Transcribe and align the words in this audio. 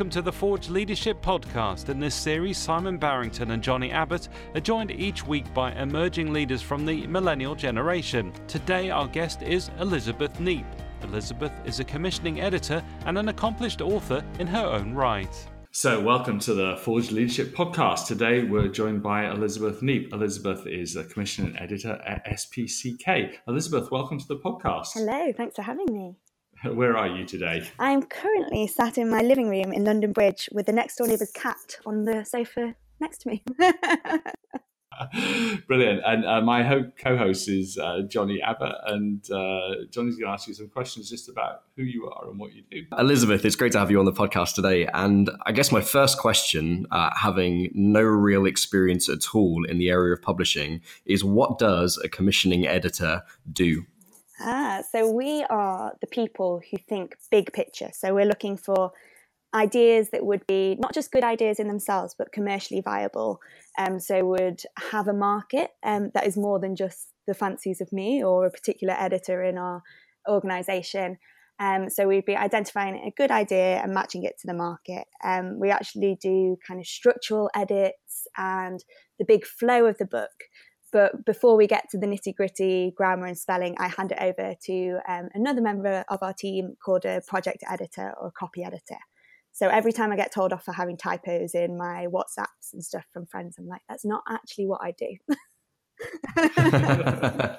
welcome 0.00 0.08
to 0.10 0.22
the 0.22 0.32
Forge 0.32 0.70
Leadership 0.70 1.20
Podcast. 1.20 1.90
In 1.90 2.00
this 2.00 2.14
series, 2.14 2.56
Simon 2.56 2.96
Barrington 2.96 3.50
and 3.50 3.62
Johnny 3.62 3.90
Abbott 3.90 4.30
are 4.54 4.60
joined 4.60 4.90
each 4.90 5.26
week 5.26 5.52
by 5.52 5.72
emerging 5.72 6.32
leaders 6.32 6.62
from 6.62 6.86
the 6.86 7.06
millennial 7.06 7.54
generation. 7.54 8.32
Today, 8.48 8.88
our 8.88 9.06
guest 9.06 9.42
is 9.42 9.70
Elizabeth 9.78 10.40
Neep. 10.40 10.64
Elizabeth 11.02 11.52
is 11.66 11.80
a 11.80 11.84
commissioning 11.84 12.40
editor 12.40 12.82
and 13.04 13.18
an 13.18 13.28
accomplished 13.28 13.82
author 13.82 14.24
in 14.38 14.46
her 14.46 14.64
own 14.64 14.94
right. 14.94 15.46
So, 15.70 16.00
welcome 16.00 16.38
to 16.38 16.54
the 16.54 16.78
Forge 16.78 17.10
Leadership 17.10 17.54
Podcast. 17.54 18.06
Today, 18.06 18.42
we're 18.44 18.68
joined 18.68 19.02
by 19.02 19.30
Elizabeth 19.30 19.82
Neep. 19.82 20.14
Elizabeth 20.14 20.66
is 20.66 20.96
a 20.96 21.04
commissioning 21.04 21.58
editor 21.58 22.00
at 22.06 22.24
SPCK. 22.24 23.34
Elizabeth, 23.46 23.90
welcome 23.90 24.18
to 24.18 24.26
the 24.26 24.38
podcast. 24.38 24.94
Hello, 24.94 25.30
thanks 25.36 25.56
for 25.56 25.62
having 25.62 25.92
me. 25.92 26.16
Where 26.64 26.96
are 26.96 27.08
you 27.08 27.24
today? 27.24 27.66
I'm 27.78 28.02
currently 28.02 28.66
sat 28.66 28.98
in 28.98 29.08
my 29.08 29.22
living 29.22 29.48
room 29.48 29.72
in 29.72 29.84
London 29.84 30.12
Bridge 30.12 30.48
with 30.52 30.66
the 30.66 30.72
next 30.72 30.96
door 30.96 31.06
neighbour's 31.06 31.30
cat 31.30 31.76
on 31.86 32.04
the 32.04 32.24
sofa 32.24 32.74
next 33.00 33.18
to 33.22 33.28
me. 33.28 33.44
Brilliant. 35.66 36.02
And 36.04 36.26
uh, 36.26 36.40
my 36.42 36.62
ho- 36.62 36.90
co 36.98 37.16
host 37.16 37.48
is 37.48 37.78
uh, 37.78 38.02
Johnny 38.08 38.42
Abbott, 38.42 38.74
and 38.86 39.24
uh, 39.30 39.86
Johnny's 39.90 40.16
going 40.16 40.26
to 40.26 40.32
ask 40.32 40.48
you 40.48 40.54
some 40.54 40.68
questions 40.68 41.08
just 41.08 41.28
about 41.30 41.62
who 41.76 41.82
you 41.82 42.10
are 42.10 42.28
and 42.28 42.38
what 42.38 42.52
you 42.52 42.62
do. 42.70 42.84
Elizabeth, 42.98 43.44
it's 43.44 43.56
great 43.56 43.72
to 43.72 43.78
have 43.78 43.90
you 43.90 43.98
on 43.98 44.04
the 44.04 44.12
podcast 44.12 44.54
today. 44.54 44.86
And 44.92 45.30
I 45.46 45.52
guess 45.52 45.72
my 45.72 45.80
first 45.80 46.18
question, 46.18 46.86
uh, 46.90 47.10
having 47.16 47.70
no 47.74 48.02
real 48.02 48.44
experience 48.44 49.08
at 49.08 49.34
all 49.34 49.64
in 49.64 49.78
the 49.78 49.88
area 49.88 50.12
of 50.12 50.20
publishing, 50.20 50.82
is 51.06 51.24
what 51.24 51.58
does 51.58 51.98
a 52.04 52.08
commissioning 52.08 52.66
editor 52.66 53.22
do? 53.50 53.84
Ah, 54.42 54.82
so 54.90 55.10
we 55.10 55.44
are 55.50 55.92
the 56.00 56.06
people 56.06 56.62
who 56.70 56.78
think 56.78 57.16
big 57.30 57.52
picture. 57.52 57.90
So 57.92 58.14
we're 58.14 58.24
looking 58.24 58.56
for 58.56 58.92
ideas 59.52 60.10
that 60.10 60.24
would 60.24 60.46
be 60.46 60.76
not 60.78 60.94
just 60.94 61.12
good 61.12 61.24
ideas 61.24 61.58
in 61.58 61.68
themselves, 61.68 62.14
but 62.16 62.32
commercially 62.32 62.80
viable. 62.80 63.40
Um, 63.78 64.00
so 64.00 64.24
would 64.24 64.62
have 64.90 65.08
a 65.08 65.12
market 65.12 65.70
um, 65.82 66.10
that 66.14 66.26
is 66.26 66.36
more 66.36 66.58
than 66.58 66.74
just 66.74 67.08
the 67.26 67.34
fancies 67.34 67.80
of 67.80 67.92
me 67.92 68.24
or 68.24 68.46
a 68.46 68.50
particular 68.50 68.94
editor 68.98 69.42
in 69.42 69.58
our 69.58 69.82
organization. 70.28 71.18
Um, 71.58 71.90
so 71.90 72.08
we'd 72.08 72.24
be 72.24 72.36
identifying 72.36 72.94
a 72.94 73.12
good 73.14 73.30
idea 73.30 73.82
and 73.82 73.92
matching 73.92 74.24
it 74.24 74.38
to 74.40 74.46
the 74.46 74.54
market. 74.54 75.06
Um, 75.22 75.60
we 75.60 75.70
actually 75.70 76.16
do 76.18 76.56
kind 76.66 76.80
of 76.80 76.86
structural 76.86 77.50
edits 77.54 78.26
and 78.38 78.82
the 79.18 79.26
big 79.26 79.44
flow 79.44 79.84
of 79.84 79.98
the 79.98 80.06
book. 80.06 80.30
But 80.92 81.24
before 81.24 81.56
we 81.56 81.66
get 81.66 81.88
to 81.90 81.98
the 81.98 82.06
nitty 82.06 82.34
gritty 82.34 82.92
grammar 82.96 83.26
and 83.26 83.38
spelling, 83.38 83.76
I 83.78 83.88
hand 83.88 84.12
it 84.12 84.18
over 84.20 84.54
to 84.66 84.98
um, 85.08 85.28
another 85.34 85.60
member 85.60 86.04
of 86.08 86.22
our 86.22 86.32
team 86.32 86.76
called 86.84 87.04
a 87.04 87.22
project 87.26 87.62
editor 87.68 88.12
or 88.20 88.30
copy 88.30 88.64
editor. 88.64 88.98
So 89.52 89.68
every 89.68 89.92
time 89.92 90.12
I 90.12 90.16
get 90.16 90.32
told 90.32 90.52
off 90.52 90.64
for 90.64 90.72
having 90.72 90.96
typos 90.96 91.54
in 91.54 91.76
my 91.76 92.06
WhatsApps 92.06 92.72
and 92.72 92.84
stuff 92.84 93.04
from 93.12 93.26
friends, 93.26 93.56
I'm 93.58 93.66
like, 93.66 93.82
that's 93.88 94.04
not 94.04 94.22
actually 94.28 94.66
what 94.66 94.80
I 94.82 94.92
do. 94.92 95.16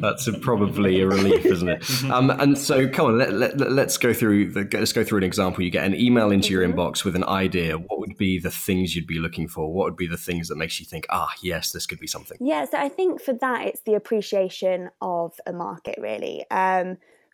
That's 0.00 0.28
probably 0.40 1.00
a 1.00 1.06
relief, 1.06 1.46
isn't 1.46 1.68
it? 1.68 2.04
Um, 2.10 2.30
and 2.30 2.56
so, 2.58 2.88
come 2.88 3.06
on, 3.06 3.18
let, 3.18 3.32
let, 3.32 3.58
let's 3.58 3.96
go 3.96 4.12
through 4.12 4.52
the, 4.52 4.68
let's 4.72 4.92
go 4.92 5.02
through 5.04 5.18
an 5.18 5.24
example. 5.24 5.62
You 5.64 5.70
get 5.70 5.84
an 5.84 5.94
email 5.94 6.30
into 6.30 6.50
your 6.52 6.58
Mm-hmm. 6.58 6.78
inbox 6.78 7.04
with 7.04 7.14
an 7.16 7.24
idea. 7.24 7.78
What 7.78 8.00
would 8.00 8.16
be 8.16 8.38
the 8.38 8.50
things 8.50 8.94
you'd 8.94 9.06
be 9.06 9.18
looking 9.18 9.48
for? 9.48 9.72
What 9.72 9.84
would 9.84 9.96
be 9.96 10.06
the 10.06 10.16
things 10.16 10.48
that 10.48 10.56
makes 10.56 10.80
you 10.80 10.86
think, 10.86 11.06
ah, 11.10 11.30
yes, 11.42 11.72
this 11.72 11.86
could 11.86 12.00
be 12.00 12.06
something? 12.06 12.36
Yeah, 12.40 12.64
so 12.64 12.78
I 12.78 12.88
think 12.88 13.20
for 13.22 13.32
that, 13.34 13.66
it's 13.66 13.80
the 13.82 13.94
appreciation 13.94 14.90
of 15.00 15.38
a 15.46 15.52
market, 15.52 15.98
really. 16.00 16.44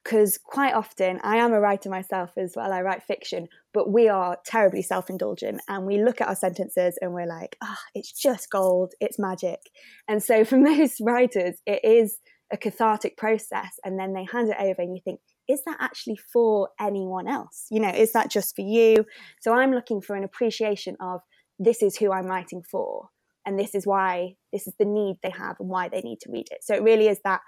Because 0.04 0.36
quite 0.36 0.74
often, 0.74 1.18
I 1.22 1.36
am 1.36 1.52
a 1.52 1.60
writer 1.60 1.88
myself 1.88 2.32
as 2.36 2.52
well, 2.54 2.72
I 2.72 2.82
write 2.82 3.02
fiction, 3.02 3.48
but 3.72 3.90
we 3.90 4.08
are 4.08 4.36
terribly 4.44 4.82
self 4.82 5.08
indulgent 5.08 5.62
and 5.68 5.86
we 5.86 6.02
look 6.02 6.20
at 6.20 6.28
our 6.28 6.36
sentences 6.36 6.98
and 7.00 7.14
we're 7.14 7.26
like, 7.26 7.56
ah, 7.62 7.80
it's 7.94 8.12
just 8.12 8.50
gold, 8.50 8.92
it's 9.00 9.18
magic. 9.18 9.60
And 10.06 10.22
so 10.22 10.44
for 10.44 10.58
most 10.58 11.00
writers, 11.00 11.54
it 11.66 11.80
is 11.82 12.18
a 12.52 12.58
cathartic 12.58 13.16
process. 13.16 13.78
And 13.84 13.98
then 13.98 14.12
they 14.12 14.26
hand 14.30 14.50
it 14.50 14.56
over 14.60 14.82
and 14.82 14.94
you 14.94 15.00
think, 15.02 15.20
is 15.48 15.62
that 15.64 15.76
actually 15.80 16.18
for 16.32 16.68
anyone 16.78 17.26
else? 17.26 17.66
You 17.70 17.80
know, 17.80 17.90
is 17.90 18.12
that 18.12 18.30
just 18.30 18.54
for 18.54 18.62
you? 18.62 19.06
So 19.40 19.54
I'm 19.54 19.72
looking 19.72 20.00
for 20.00 20.16
an 20.16 20.24
appreciation 20.24 20.96
of 21.00 21.20
this 21.58 21.82
is 21.82 21.96
who 21.96 22.12
I'm 22.12 22.26
writing 22.26 22.62
for 22.62 23.08
and 23.46 23.58
this 23.58 23.74
is 23.74 23.86
why 23.86 24.34
this 24.52 24.66
is 24.66 24.74
the 24.78 24.84
need 24.84 25.16
they 25.22 25.30
have 25.30 25.56
and 25.60 25.68
why 25.68 25.88
they 25.88 26.00
need 26.00 26.20
to 26.20 26.30
read 26.30 26.48
it 26.50 26.62
so 26.62 26.74
it 26.74 26.82
really 26.82 27.08
is 27.08 27.20
that 27.24 27.40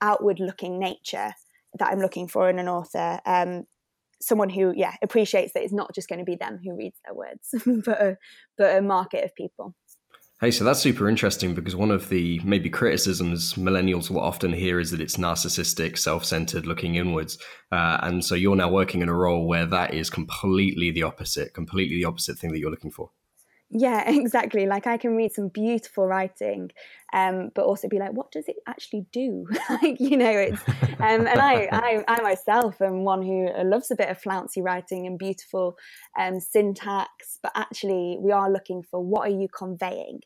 outward 0.00 0.40
looking 0.40 0.78
nature 0.78 1.32
that 1.78 1.92
i'm 1.92 2.00
looking 2.00 2.28
for 2.28 2.48
in 2.48 2.58
an 2.58 2.68
author 2.68 3.20
um, 3.26 3.64
someone 4.20 4.48
who 4.48 4.72
yeah 4.76 4.94
appreciates 5.02 5.52
that 5.52 5.62
it's 5.62 5.72
not 5.72 5.94
just 5.94 6.08
going 6.08 6.18
to 6.18 6.24
be 6.24 6.36
them 6.36 6.58
who 6.64 6.76
reads 6.76 6.98
their 7.04 7.14
words 7.14 7.54
but 7.84 8.00
a, 8.00 8.16
but 8.56 8.76
a 8.76 8.82
market 8.82 9.24
of 9.24 9.34
people 9.34 9.74
Hey, 10.38 10.50
so 10.50 10.64
that's 10.64 10.80
super 10.80 11.08
interesting 11.08 11.54
because 11.54 11.74
one 11.74 11.90
of 11.90 12.10
the 12.10 12.42
maybe 12.44 12.68
criticisms 12.68 13.54
millennials 13.54 14.10
will 14.10 14.20
often 14.20 14.52
hear 14.52 14.78
is 14.78 14.90
that 14.90 15.00
it's 15.00 15.16
narcissistic, 15.16 15.96
self 15.96 16.26
centered, 16.26 16.66
looking 16.66 16.96
inwards. 16.96 17.38
Uh, 17.72 17.96
and 18.02 18.22
so 18.22 18.34
you're 18.34 18.54
now 18.54 18.68
working 18.68 19.00
in 19.00 19.08
a 19.08 19.14
role 19.14 19.46
where 19.46 19.64
that 19.64 19.94
is 19.94 20.10
completely 20.10 20.90
the 20.90 21.04
opposite, 21.04 21.54
completely 21.54 21.96
the 21.96 22.04
opposite 22.04 22.38
thing 22.38 22.52
that 22.52 22.58
you're 22.58 22.70
looking 22.70 22.90
for. 22.90 23.12
Yeah 23.70 24.08
exactly 24.10 24.66
like 24.66 24.86
i 24.86 24.96
can 24.96 25.16
read 25.16 25.32
some 25.32 25.48
beautiful 25.48 26.06
writing 26.06 26.70
um, 27.12 27.50
but 27.54 27.64
also 27.64 27.88
be 27.88 27.98
like 27.98 28.12
what 28.12 28.32
does 28.32 28.48
it 28.48 28.56
actually 28.66 29.06
do? 29.12 29.46
Like 29.70 30.00
you 30.00 30.16
know 30.16 30.30
it's 30.30 30.60
um, 30.98 31.26
and 31.26 31.40
I, 31.40 31.68
I 31.72 32.04
i 32.08 32.20
myself 32.20 32.80
am 32.80 33.04
one 33.04 33.22
who 33.22 33.48
loves 33.64 33.90
a 33.90 33.96
bit 33.96 34.08
of 34.08 34.18
flouncy 34.18 34.60
writing 34.60 35.06
and 35.06 35.18
beautiful 35.18 35.76
um, 36.18 36.40
syntax 36.40 37.38
but 37.42 37.52
actually 37.54 38.18
we 38.20 38.32
are 38.32 38.50
looking 38.50 38.82
for 38.82 39.00
what 39.02 39.28
are 39.28 39.40
you 39.40 39.48
conveying 39.48 40.20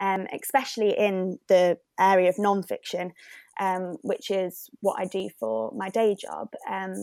um, 0.00 0.26
especially 0.32 0.98
in 0.98 1.38
the 1.48 1.78
area 2.00 2.28
of 2.28 2.36
nonfiction 2.36 3.12
um, 3.60 3.96
which 4.02 4.30
is 4.30 4.70
what 4.80 4.98
i 4.98 5.04
do 5.04 5.28
for 5.38 5.72
my 5.76 5.90
day 5.90 6.14
job. 6.14 6.48
Um, 6.68 6.94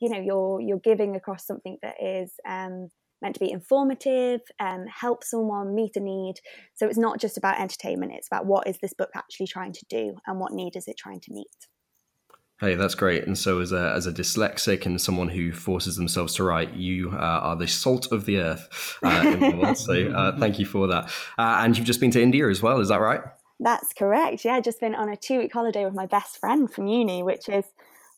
you 0.00 0.08
know 0.08 0.20
you're 0.20 0.60
you're 0.60 0.80
giving 0.80 1.14
across 1.14 1.46
something 1.46 1.78
that 1.82 1.94
is 2.02 2.32
um, 2.48 2.90
meant 3.22 3.34
to 3.34 3.40
be 3.40 3.50
informative, 3.50 4.40
um, 4.60 4.86
help 4.86 5.24
someone 5.24 5.74
meet 5.74 5.96
a 5.96 6.00
need. 6.00 6.34
So 6.74 6.86
it's 6.86 6.98
not 6.98 7.20
just 7.20 7.36
about 7.36 7.60
entertainment, 7.60 8.12
it's 8.14 8.26
about 8.26 8.46
what 8.46 8.66
is 8.66 8.78
this 8.78 8.92
book 8.92 9.10
actually 9.14 9.46
trying 9.46 9.72
to 9.72 9.84
do 9.88 10.14
and 10.26 10.40
what 10.40 10.52
need 10.52 10.76
is 10.76 10.88
it 10.88 10.96
trying 10.98 11.20
to 11.20 11.32
meet. 11.32 11.46
Hey, 12.60 12.76
that's 12.76 12.94
great. 12.94 13.26
And 13.26 13.36
so, 13.36 13.58
as 13.58 13.72
a, 13.72 13.92
as 13.92 14.06
a 14.06 14.12
dyslexic 14.12 14.86
and 14.86 15.00
someone 15.00 15.28
who 15.28 15.50
forces 15.52 15.96
themselves 15.96 16.36
to 16.36 16.44
write, 16.44 16.74
you 16.74 17.10
uh, 17.10 17.16
are 17.16 17.56
the 17.56 17.66
salt 17.66 18.12
of 18.12 18.24
the 18.24 18.38
earth 18.38 18.98
uh, 19.02 19.22
in 19.26 19.40
the 19.40 19.56
world. 19.56 19.76
So, 19.78 19.94
uh, 19.94 20.38
thank 20.38 20.60
you 20.60 20.66
for 20.66 20.86
that. 20.86 21.06
Uh, 21.36 21.58
and 21.58 21.76
you've 21.76 21.86
just 21.86 21.98
been 21.98 22.12
to 22.12 22.22
India 22.22 22.48
as 22.48 22.62
well, 22.62 22.78
is 22.78 22.88
that 22.88 23.00
right? 23.00 23.20
That's 23.58 23.92
correct. 23.92 24.44
Yeah, 24.44 24.60
just 24.60 24.78
been 24.78 24.94
on 24.94 25.08
a 25.08 25.16
two 25.16 25.38
week 25.38 25.52
holiday 25.52 25.84
with 25.84 25.94
my 25.94 26.06
best 26.06 26.38
friend 26.38 26.72
from 26.72 26.86
uni, 26.86 27.24
which 27.24 27.48
is 27.48 27.64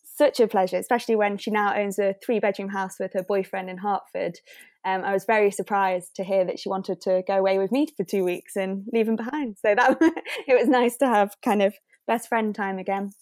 such 0.03 0.41
a 0.41 0.47
pleasure, 0.47 0.77
especially 0.77 1.17
when 1.17 1.39
she 1.39 1.51
now 1.51 1.75
owns 1.75 1.99
a 1.99 2.15
three 2.23 2.39
bedroom 2.39 2.69
house 2.69 2.99
with 3.01 3.15
her 3.15 3.23
boyfriend 3.23 3.69
in 3.69 3.79
Hertford. 3.79 4.41
Um, 4.85 5.03
I 5.03 5.13
was 5.13 5.25
very 5.25 5.51
surprised 5.51 6.17
to 6.17 6.25
hear 6.25 6.45
that 6.45 6.59
she 6.59 6.69
wanted 6.69 7.01
to 7.03 7.23
go 7.27 7.37
away 7.37 7.59
with 7.59 7.73
me 7.73 7.89
for 7.97 8.05
two 8.05 8.25
weeks 8.25 8.57
and 8.57 8.85
leave 8.93 9.09
him 9.09 9.17
behind. 9.17 9.57
So 9.61 9.75
that 9.75 9.99
it 10.47 10.59
was 10.59 10.69
nice 10.69 10.97
to 10.99 11.07
have 11.07 11.35
kind 11.43 11.63
of 11.63 11.75
best 12.07 12.29
friend 12.29 12.55
time 12.55 12.79
again. 12.79 13.13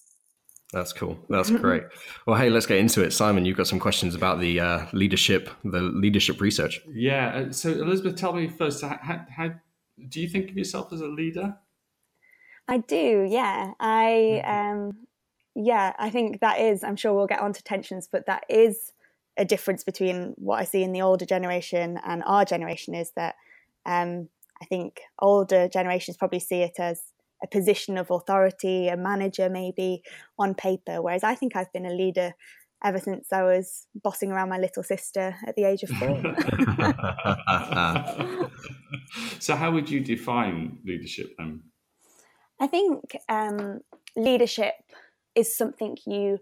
That's 0.73 0.93
cool. 0.93 1.19
That's 1.29 1.51
great. 1.51 1.85
Well, 2.27 2.37
hey, 2.37 2.51
let's 2.51 2.67
get 2.67 2.79
into 2.79 3.03
it. 3.03 3.13
Simon, 3.13 3.45
you've 3.45 3.57
got 3.57 3.67
some 3.67 3.81
questions 3.81 4.15
about 4.15 4.41
the 4.41 4.61
uh, 4.61 4.87
leadership, 4.93 5.51
the 5.65 5.83
leadership 5.83 6.41
research. 6.41 6.81
Yeah. 6.89 7.29
uh, 7.49 7.53
So, 7.53 7.71
Elizabeth, 7.71 8.17
tell 8.17 8.33
me 8.33 8.49
first, 8.49 8.83
how, 8.83 8.99
how, 9.03 9.27
how 9.37 9.51
do 10.09 10.21
you 10.21 10.29
think 10.29 10.51
of 10.51 10.57
yourself 10.57 10.93
as 10.93 11.01
a 11.01 11.09
leader? 11.09 11.57
I 12.69 12.79
do, 12.79 13.27
yeah. 13.29 13.73
I 13.81 14.43
um 14.45 15.07
yeah, 15.55 15.93
I 15.99 16.11
think 16.11 16.41
that 16.41 16.61
is 16.61 16.83
I'm 16.83 16.97
sure 16.97 17.13
we'll 17.13 17.27
get 17.27 17.41
on 17.41 17.53
to 17.53 17.63
tensions, 17.63 18.09
but 18.11 18.27
that 18.27 18.45
is 18.49 18.93
a 19.37 19.45
difference 19.45 19.85
between 19.85 20.35
what 20.37 20.61
I 20.61 20.65
see 20.65 20.83
in 20.83 20.93
the 20.93 21.03
older 21.03 21.25
generation 21.25 21.99
and 22.05 22.23
our 22.27 22.45
generation 22.45 22.95
is 22.95 23.13
that 23.17 23.37
um 23.87 24.29
I 24.61 24.65
think 24.67 25.01
older 25.19 25.69
generations 25.69 26.17
probably 26.17 26.39
see 26.39 26.63
it 26.63 26.79
as 26.79 27.03
a 27.43 27.49
position 27.49 27.99
of 27.99 28.11
authority, 28.11 28.89
a 28.89 28.97
manager 28.97 29.49
maybe 29.49 30.03
on 30.39 30.55
paper, 30.55 31.03
whereas 31.03 31.25
I 31.25 31.35
think 31.35 31.57
I've 31.57 31.73
been 31.73 31.87
a 31.87 31.93
leader 31.93 32.35
ever 32.85 32.99
since 32.99 33.33
I 33.33 33.43
was 33.43 33.87
bossing 33.95 34.31
around 34.31 34.49
my 34.49 34.59
little 34.59 34.83
sister 34.83 35.37
at 35.47 35.57
the 35.57 35.65
age 35.65 35.83
of 35.83 35.91
four. 35.91 36.21
so, 39.41 39.57
how 39.57 39.73
would 39.73 39.91
you 39.91 40.01
define 40.01 40.79
leadership 40.85 41.35
then? 41.39 41.63
I 42.61 42.67
think 42.67 43.17
um, 43.29 43.81
leadership 44.17 44.75
is 45.35 45.57
something 45.57 45.97
you 46.07 46.39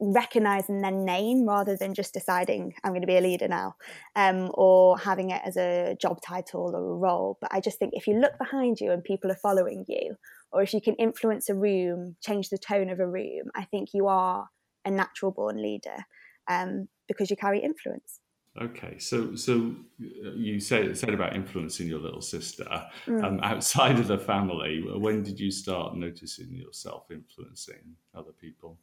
recognize 0.00 0.66
their 0.66 0.90
name 0.90 1.46
rather 1.46 1.76
than 1.76 1.94
just 1.94 2.12
deciding 2.12 2.74
I'm 2.82 2.92
going 2.92 3.02
to 3.02 3.06
be 3.06 3.16
a 3.16 3.20
leader 3.20 3.48
now 3.48 3.76
um, 4.16 4.50
or 4.54 4.98
having 4.98 5.30
it 5.30 5.40
as 5.44 5.56
a 5.56 5.96
job 6.00 6.20
title 6.20 6.74
or 6.74 6.94
a 6.94 6.96
role. 6.96 7.38
But 7.40 7.52
I 7.52 7.60
just 7.60 7.78
think 7.78 7.92
if 7.94 8.06
you 8.06 8.18
look 8.18 8.36
behind 8.38 8.80
you 8.80 8.90
and 8.90 9.04
people 9.04 9.30
are 9.30 9.36
following 9.36 9.84
you, 9.88 10.16
or 10.50 10.62
if 10.62 10.74
you 10.74 10.80
can 10.80 10.94
influence 10.96 11.48
a 11.48 11.54
room, 11.54 12.16
change 12.22 12.50
the 12.50 12.58
tone 12.58 12.90
of 12.90 13.00
a 13.00 13.06
room, 13.06 13.50
I 13.54 13.64
think 13.64 13.90
you 13.94 14.08
are 14.08 14.48
a 14.84 14.90
natural 14.90 15.30
born 15.30 15.62
leader 15.62 16.04
um, 16.48 16.88
because 17.08 17.30
you 17.30 17.36
carry 17.36 17.60
influence. 17.60 18.20
Okay, 18.60 18.98
so 18.98 19.34
so 19.34 19.74
uh, 20.02 20.32
you 20.34 20.60
said 20.60 20.98
said 20.98 21.14
about 21.14 21.34
influencing 21.34 21.88
your 21.88 22.00
little 22.00 22.20
sister 22.20 22.66
mm. 23.06 23.24
um, 23.24 23.40
outside 23.42 23.98
of 23.98 24.08
the 24.08 24.18
family. 24.18 24.84
When 24.94 25.22
did 25.22 25.40
you 25.40 25.50
start 25.50 25.96
noticing 25.96 26.54
yourself 26.54 27.10
influencing 27.10 27.96
other 28.14 28.32
people? 28.32 28.78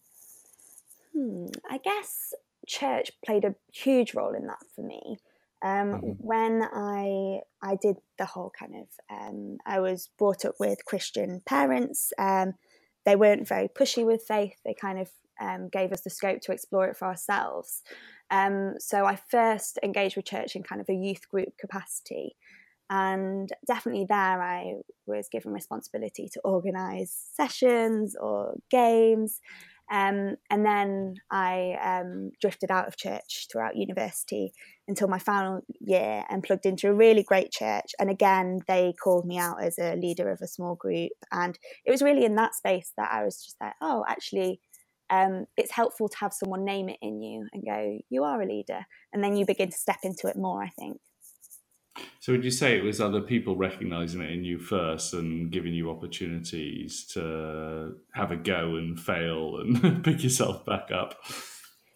Hmm, 1.15 1.47
I 1.69 1.77
guess 1.77 2.33
church 2.67 3.11
played 3.25 3.45
a 3.45 3.55
huge 3.73 4.13
role 4.13 4.33
in 4.33 4.47
that 4.47 4.63
for 4.75 4.83
me. 4.83 5.17
Um, 5.61 5.93
mm-hmm. 5.93 6.11
When 6.19 6.63
I 6.63 7.39
I 7.61 7.75
did 7.81 7.97
the 8.17 8.25
whole 8.25 8.51
kind 8.57 8.75
of 8.75 8.87
um, 9.09 9.57
I 9.65 9.79
was 9.79 10.09
brought 10.17 10.45
up 10.45 10.55
with 10.59 10.85
Christian 10.85 11.41
parents. 11.45 12.13
Um, 12.17 12.53
they 13.05 13.15
weren't 13.15 13.47
very 13.47 13.67
pushy 13.67 14.05
with 14.05 14.23
faith. 14.27 14.55
They 14.63 14.75
kind 14.79 14.99
of 14.99 15.09
um, 15.41 15.69
gave 15.69 15.91
us 15.91 16.01
the 16.01 16.09
scope 16.09 16.41
to 16.41 16.51
explore 16.51 16.87
it 16.87 16.97
for 16.97 17.07
ourselves. 17.07 17.81
Um, 18.29 18.75
so 18.79 19.05
I 19.05 19.15
first 19.15 19.79
engaged 19.83 20.15
with 20.15 20.25
church 20.25 20.55
in 20.55 20.63
kind 20.63 20.81
of 20.81 20.89
a 20.89 20.93
youth 20.93 21.27
group 21.29 21.57
capacity. 21.57 22.35
And 22.89 23.49
definitely 23.67 24.05
there, 24.09 24.41
I 24.41 24.73
was 25.05 25.29
given 25.31 25.51
responsibility 25.51 26.27
to 26.33 26.41
organise 26.43 27.15
sessions 27.33 28.15
or 28.19 28.55
games. 28.69 29.39
Um, 29.91 30.35
and 30.51 30.65
then 30.65 31.15
I 31.31 31.77
um, 31.81 32.31
drifted 32.39 32.69
out 32.69 32.87
of 32.87 32.97
church 32.97 33.47
throughout 33.51 33.75
university 33.75 34.53
until 34.87 35.07
my 35.07 35.19
final 35.19 35.61
year 35.79 36.23
and 36.29 36.43
plugged 36.43 36.65
into 36.65 36.89
a 36.89 36.93
really 36.93 37.23
great 37.23 37.51
church. 37.51 37.91
And 37.99 38.09
again, 38.09 38.59
they 38.67 38.93
called 39.03 39.25
me 39.25 39.37
out 39.37 39.63
as 39.63 39.77
a 39.79 39.95
leader 39.95 40.29
of 40.29 40.39
a 40.41 40.47
small 40.47 40.75
group. 40.75 41.11
And 41.31 41.57
it 41.85 41.91
was 41.91 42.01
really 42.01 42.25
in 42.25 42.35
that 42.35 42.55
space 42.55 42.91
that 42.97 43.09
I 43.11 43.23
was 43.23 43.43
just 43.43 43.57
like, 43.59 43.73
oh, 43.81 44.05
actually, 44.07 44.59
um, 45.09 45.45
it's 45.57 45.71
helpful 45.71 46.07
to 46.07 46.17
have 46.17 46.33
someone 46.33 46.65
name 46.65 46.89
it 46.89 46.97
in 47.01 47.21
you 47.21 47.47
and 47.51 47.63
go, 47.65 47.97
you 48.09 48.23
are 48.23 48.41
a 48.41 48.47
leader. 48.47 48.85
And 49.11 49.23
then 49.23 49.35
you 49.35 49.45
begin 49.45 49.71
to 49.71 49.77
step 49.77 49.99
into 50.03 50.27
it 50.27 50.35
more, 50.35 50.63
I 50.63 50.69
think. 50.69 50.97
So, 52.19 52.33
would 52.33 52.43
you 52.43 52.51
say 52.51 52.77
it 52.77 52.83
was 52.83 53.01
other 53.01 53.21
people 53.21 53.55
recognizing 53.55 54.21
it 54.21 54.31
in 54.31 54.43
you 54.43 54.59
first 54.59 55.13
and 55.13 55.51
giving 55.51 55.73
you 55.73 55.89
opportunities 55.89 57.05
to 57.13 57.95
have 58.13 58.31
a 58.31 58.35
go 58.35 58.75
and 58.75 58.99
fail 58.99 59.57
and 59.57 60.03
pick 60.03 60.23
yourself 60.23 60.65
back 60.65 60.89
up? 60.91 61.15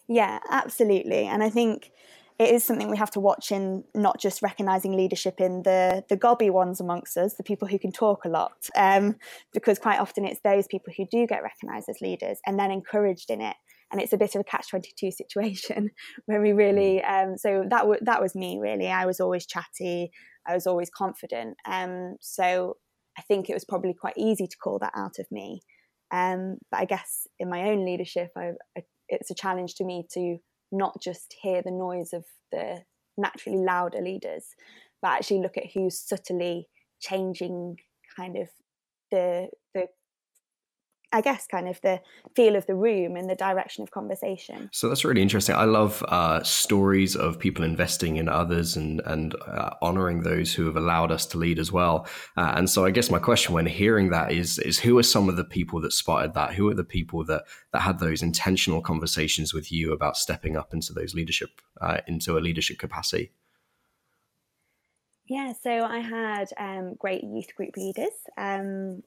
Yeah, 0.08 0.40
absolutely. 0.50 1.26
And 1.26 1.44
I 1.44 1.50
think 1.50 1.92
it 2.40 2.50
is 2.50 2.64
something 2.64 2.90
we 2.90 2.98
have 2.98 3.12
to 3.12 3.20
watch 3.20 3.52
in 3.52 3.84
not 3.94 4.20
just 4.20 4.42
recognizing 4.42 4.94
leadership 4.94 5.40
in 5.40 5.64
the 5.64 6.04
the 6.10 6.18
gobby 6.18 6.50
ones 6.50 6.80
amongst 6.80 7.18
us, 7.18 7.36
the 7.36 7.44
people 7.44 7.68
who 7.68 7.80
can 7.80 7.92
talk 7.92 8.26
a 8.26 8.30
lot, 8.30 8.70
um, 8.76 9.16
because 9.54 9.80
quite 9.80 10.00
often 10.00 10.26
it's 10.26 10.42
those 10.42 10.68
people 10.68 10.94
who 10.96 11.06
do 11.10 11.28
get 11.28 11.44
recognized 11.44 11.90
as 11.90 12.02
leaders 12.02 12.40
and 12.46 12.60
then 12.60 12.72
encouraged 12.72 13.30
in 13.30 13.42
it, 13.42 13.56
and 13.94 14.02
it's 14.02 14.12
a 14.12 14.18
bit 14.18 14.36
of 14.36 14.42
a 14.42 14.44
catch 14.44 14.70
twenty 14.70 14.92
two 14.98 15.12
situation 15.22 15.92
when 16.26 16.42
we 16.42 16.52
really. 16.52 17.02
Mm. 17.06 17.24
Um, 17.24 17.38
so 17.38 17.64
that 17.70 17.82
w- 17.82 18.02
that 18.02 18.22
was 18.22 18.36
me 18.36 18.58
really. 18.60 18.90
I 18.90 19.06
was 19.06 19.22
always 19.22 19.46
chatty. 19.46 20.12
I 20.46 20.54
was 20.54 20.68
always 20.68 20.90
confident. 20.90 21.56
Um, 21.66 22.18
so 22.20 22.78
I 23.18 23.22
think 23.22 23.50
it 23.50 23.54
was 23.54 23.64
probably 23.64 23.94
quite 23.94 24.18
easy 24.18 24.48
to 24.48 24.58
call 24.58 24.80
that 24.80 24.94
out 24.96 25.20
of 25.20 25.28
me. 25.32 25.62
Um, 26.12 26.58
but 26.70 26.82
I 26.82 26.86
guess 26.86 27.28
in 27.40 27.50
my 27.50 27.70
own 27.70 27.86
leadership, 27.86 28.32
I, 28.36 28.52
I, 28.78 28.84
it's 29.08 29.32
a 29.32 29.36
challenge 29.36 29.76
to 29.76 29.86
me 29.86 30.06
to 30.14 30.38
not 30.72 31.02
just 31.02 31.36
hear 31.42 31.62
the 31.62 31.72
noise 31.72 32.14
of 32.14 32.26
the 32.52 32.82
naturally 33.18 33.60
louder 33.60 34.02
leaders, 34.02 34.46
but 35.02 35.12
actually 35.12 35.42
look 35.42 35.58
at 35.58 35.72
who's 35.74 36.00
subtly 36.00 36.68
changing 37.00 37.78
kind 38.18 38.38
of 38.38 38.48
the 39.12 39.50
the 39.74 39.88
I 41.14 41.22
guess, 41.22 41.46
kind 41.46 41.68
of 41.68 41.80
the 41.82 42.02
feel 42.36 42.56
of 42.56 42.66
the 42.66 42.74
room 42.74 43.16
and 43.16 43.30
the 43.30 43.36
direction 43.36 43.84
of 43.84 43.92
conversation. 43.92 44.70
So 44.74 44.90
that's 44.90 45.06
really 45.06 45.22
interesting. 45.22 45.56
I 45.56 45.66
love 45.66 46.04
uh, 46.08 46.42
stories 46.42 47.16
of 47.16 47.38
people 47.38 47.64
investing 47.64 48.18
in 48.18 48.28
others 48.28 48.76
and 48.76 49.00
and 49.06 49.36
uh, 49.48 49.76
honoring 49.82 50.24
those 50.24 50.54
who 50.54 50.66
have 50.66 50.76
allowed 50.76 51.12
us 51.12 51.28
to 51.28 51.38
lead 51.38 51.60
as 51.60 51.72
well. 51.72 52.08
Uh, 52.36 52.54
and 52.56 52.68
so 52.68 52.84
I 52.84 52.92
guess 52.92 53.12
my 53.12 53.20
question 53.20 53.54
when 53.54 53.68
hearing 53.68 54.10
that 54.10 54.32
is 54.32 54.58
is 54.60 54.80
who 54.80 54.98
are 54.98 55.04
some 55.04 55.30
of 55.30 55.38
the 55.38 55.46
people 55.46 55.80
that 55.82 55.94
spotted 55.94 56.34
that? 56.34 56.56
Who 56.56 56.68
are 56.70 56.74
the 56.74 56.84
people 56.84 57.24
that 57.26 57.44
that 57.72 57.82
had 57.82 58.00
those 58.00 58.24
intentional 58.24 58.82
conversations 58.82 59.54
with 59.54 59.72
you 59.72 59.94
about 59.94 60.18
stepping 60.18 60.58
up 60.58 60.74
into 60.74 60.94
those 60.94 61.14
leadership 61.14 61.62
uh, 61.80 62.00
into 62.08 62.38
a 62.38 62.42
leadership 62.42 62.80
capacity? 62.80 63.32
Yeah, 65.26 65.54
so 65.54 65.86
I 65.86 66.00
had 66.00 66.50
um, 66.58 66.96
great 66.96 67.24
youth 67.24 67.56
group 67.56 67.78
leaders. 67.78 68.12
Um, 68.38 69.04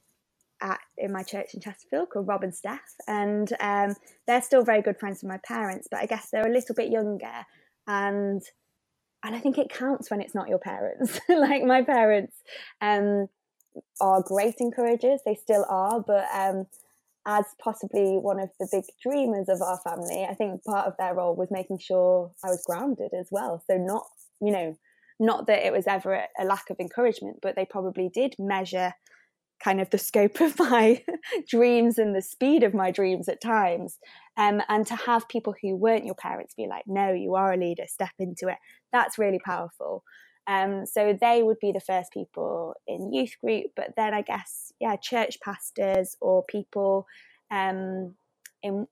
at 0.61 0.79
in 0.97 1.11
my 1.11 1.23
church 1.23 1.53
in 1.53 1.61
Chesterfield 1.61 2.09
called 2.09 2.27
Rob 2.27 2.43
and 2.43 2.53
Steph, 2.53 2.95
and 3.07 3.51
um, 3.59 3.95
they're 4.25 4.41
still 4.41 4.63
very 4.63 4.81
good 4.81 4.99
friends 4.99 5.21
with 5.21 5.29
my 5.29 5.39
parents, 5.47 5.87
but 5.89 5.99
I 5.99 6.05
guess 6.05 6.29
they're 6.29 6.47
a 6.47 6.53
little 6.53 6.75
bit 6.75 6.91
younger, 6.91 7.45
and 7.87 8.41
and 9.23 9.35
I 9.35 9.39
think 9.39 9.57
it 9.57 9.69
counts 9.69 10.09
when 10.09 10.21
it's 10.21 10.35
not 10.35 10.47
your 10.47 10.59
parents. 10.59 11.19
like 11.29 11.63
my 11.63 11.81
parents 11.81 12.35
um, 12.81 13.27
are 14.01 14.21
great 14.21 14.55
encouragers; 14.59 15.21
they 15.25 15.35
still 15.35 15.65
are, 15.69 16.03
but 16.05 16.25
um, 16.33 16.65
as 17.25 17.45
possibly 17.61 18.17
one 18.17 18.39
of 18.39 18.49
the 18.59 18.67
big 18.71 18.85
dreamers 19.01 19.49
of 19.49 19.61
our 19.61 19.79
family, 19.79 20.25
I 20.29 20.33
think 20.33 20.63
part 20.63 20.87
of 20.87 20.93
their 20.97 21.13
role 21.13 21.35
was 21.35 21.51
making 21.51 21.79
sure 21.79 22.31
I 22.43 22.47
was 22.47 22.63
grounded 22.65 23.11
as 23.13 23.27
well. 23.31 23.63
So 23.69 23.77
not 23.77 24.05
you 24.41 24.51
know 24.51 24.77
not 25.19 25.47
that 25.47 25.65
it 25.65 25.73
was 25.73 25.87
ever 25.87 26.25
a 26.39 26.45
lack 26.45 26.69
of 26.69 26.79
encouragement, 26.79 27.39
but 27.41 27.55
they 27.55 27.65
probably 27.65 28.09
did 28.09 28.35
measure 28.37 28.93
kind 29.63 29.81
of 29.81 29.89
the 29.89 29.97
scope 29.97 30.39
of 30.39 30.57
my 30.59 31.03
dreams 31.47 31.97
and 31.97 32.15
the 32.15 32.21
speed 32.21 32.63
of 32.63 32.73
my 32.73 32.91
dreams 32.91 33.27
at 33.27 33.41
times. 33.41 33.97
Um, 34.37 34.61
and 34.69 34.85
to 34.87 34.95
have 34.95 35.27
people 35.27 35.55
who 35.61 35.75
weren't 35.75 36.05
your 36.05 36.15
parents 36.15 36.53
be 36.53 36.67
like, 36.67 36.83
no, 36.85 37.11
you 37.11 37.35
are 37.35 37.53
a 37.53 37.57
leader, 37.57 37.85
step 37.87 38.11
into 38.19 38.47
it, 38.47 38.57
that's 38.91 39.17
really 39.17 39.39
powerful. 39.39 40.03
Um, 40.47 40.85
so 40.85 41.17
they 41.19 41.43
would 41.43 41.59
be 41.59 41.73
the 41.73 41.81
first 41.81 42.13
people 42.13 42.73
in 42.87 43.11
youth 43.11 43.35
group, 43.43 43.71
but 43.75 43.93
then 43.97 44.13
I 44.13 44.21
guess, 44.21 44.71
yeah, 44.79 44.95
church 44.95 45.39
pastors 45.41 46.15
or 46.21 46.43
people 46.45 47.05
um, 47.51 48.15
in 48.63 48.87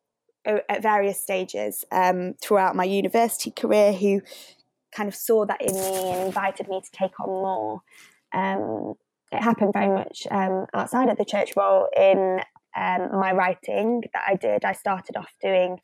at 0.46 0.82
various 0.82 1.20
stages 1.20 1.86
um, 1.92 2.36
throughout 2.42 2.76
my 2.76 2.84
university 2.84 3.50
career 3.50 3.94
who 3.94 4.22
kind 4.96 5.10
of 5.10 5.16
saw 5.16 5.46
that 5.46 5.62
in 5.62 5.74
me 5.74 6.12
and 6.12 6.28
invited 6.28 6.68
me 6.68 6.82
to 6.82 6.92
take 6.92 7.20
on 7.20 7.28
more. 7.28 7.82
It 9.36 9.44
happened 9.44 9.74
very 9.74 9.94
much 9.94 10.28
um, 10.32 10.66
outside 10.74 11.10
of 11.10 11.18
the 11.18 11.26
church 11.26 11.52
role 11.56 11.88
in 11.96 12.40
um, 12.76 13.10
my 13.20 13.32
writing 13.34 14.02
that 14.14 14.24
I 14.28 14.36
did. 14.36 14.66
I 14.66 14.74
started 14.74 15.18
off 15.18 15.32
doing 15.42 15.78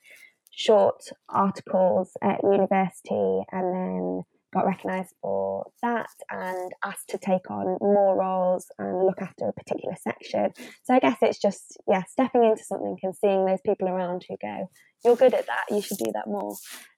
short 0.52 1.02
articles 1.30 2.12
at 2.22 2.44
university 2.44 3.42
and 3.52 3.76
then 3.76 4.24
got 4.54 4.66
recognised 4.66 5.14
for 5.22 5.66
that 5.82 6.10
and 6.30 6.72
asked 6.84 7.10
to 7.10 7.18
take 7.18 7.50
on 7.50 7.78
more 7.82 8.20
roles 8.20 8.68
and 8.78 9.06
look 9.06 9.22
after 9.22 9.48
a 9.48 9.54
particular 9.54 9.96
section. 10.02 10.52
So 10.84 10.94
I 10.94 11.00
guess 11.00 11.18
it's 11.22 11.40
just, 11.40 11.78
yeah, 11.88 12.04
stepping 12.04 12.44
into 12.44 12.64
something 12.64 12.98
and 13.02 13.16
seeing 13.16 13.46
those 13.46 13.62
people 13.66 13.88
around 13.88 14.26
who 14.28 14.36
go, 14.42 14.70
you're 15.06 15.16
good 15.16 15.34
at 15.34 15.48
that, 15.48 15.66
you 15.70 15.82
should 15.82 15.98
do 15.98 16.12
that 16.14 16.28
more. 16.28 16.56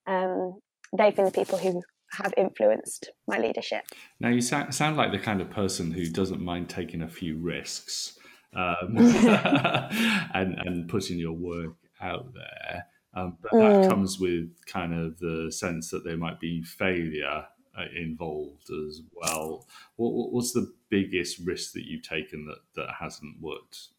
Um, 0.08 0.60
they've 0.98 1.16
been 1.16 1.26
the 1.26 1.32
people 1.32 1.58
who 1.60 1.82
have 2.14 2.34
influenced 2.38 3.10
my 3.28 3.38
leadership. 3.38 3.84
Now, 4.20 4.30
you 4.30 4.42
sound, 4.42 4.74
sound 4.74 4.98
like 4.98 5.12
the 5.12 5.20
kind 5.20 5.42
of 5.42 5.50
person 5.50 5.92
who 5.92 6.10
doesn't 6.10 6.42
mind 6.42 6.70
taking 6.70 7.02
a 7.02 7.08
few 7.08 7.38
risks 7.38 8.18
um, 8.56 8.98
and, 10.34 10.56
and 10.60 10.90
putting 10.90 11.18
your 11.18 11.34
work 11.34 11.76
out 12.02 12.34
there. 12.34 12.88
Um, 13.16 13.38
but 13.42 13.52
that 13.52 13.60
mm. 13.60 13.90
comes 13.90 14.20
with 14.20 14.50
kind 14.66 14.94
of 14.94 15.20
the 15.20 15.52
sense 15.52 15.90
that 15.92 16.04
there 16.04 16.18
might 16.18 16.40
be 16.40 16.64
failure 16.64 17.46
uh, 17.78 17.86
involved 17.96 18.70
as 18.70 19.02
well. 19.14 19.68
What, 19.96 20.32
what's 20.32 20.54
the 20.54 20.74
biggest 20.90 21.40
risk 21.40 21.74
that 21.74 21.86
you've 21.86 22.08
taken 22.08 22.46
that, 22.46 22.60
that 22.76 22.96
hasn't 23.00 23.42
worked 23.42 23.90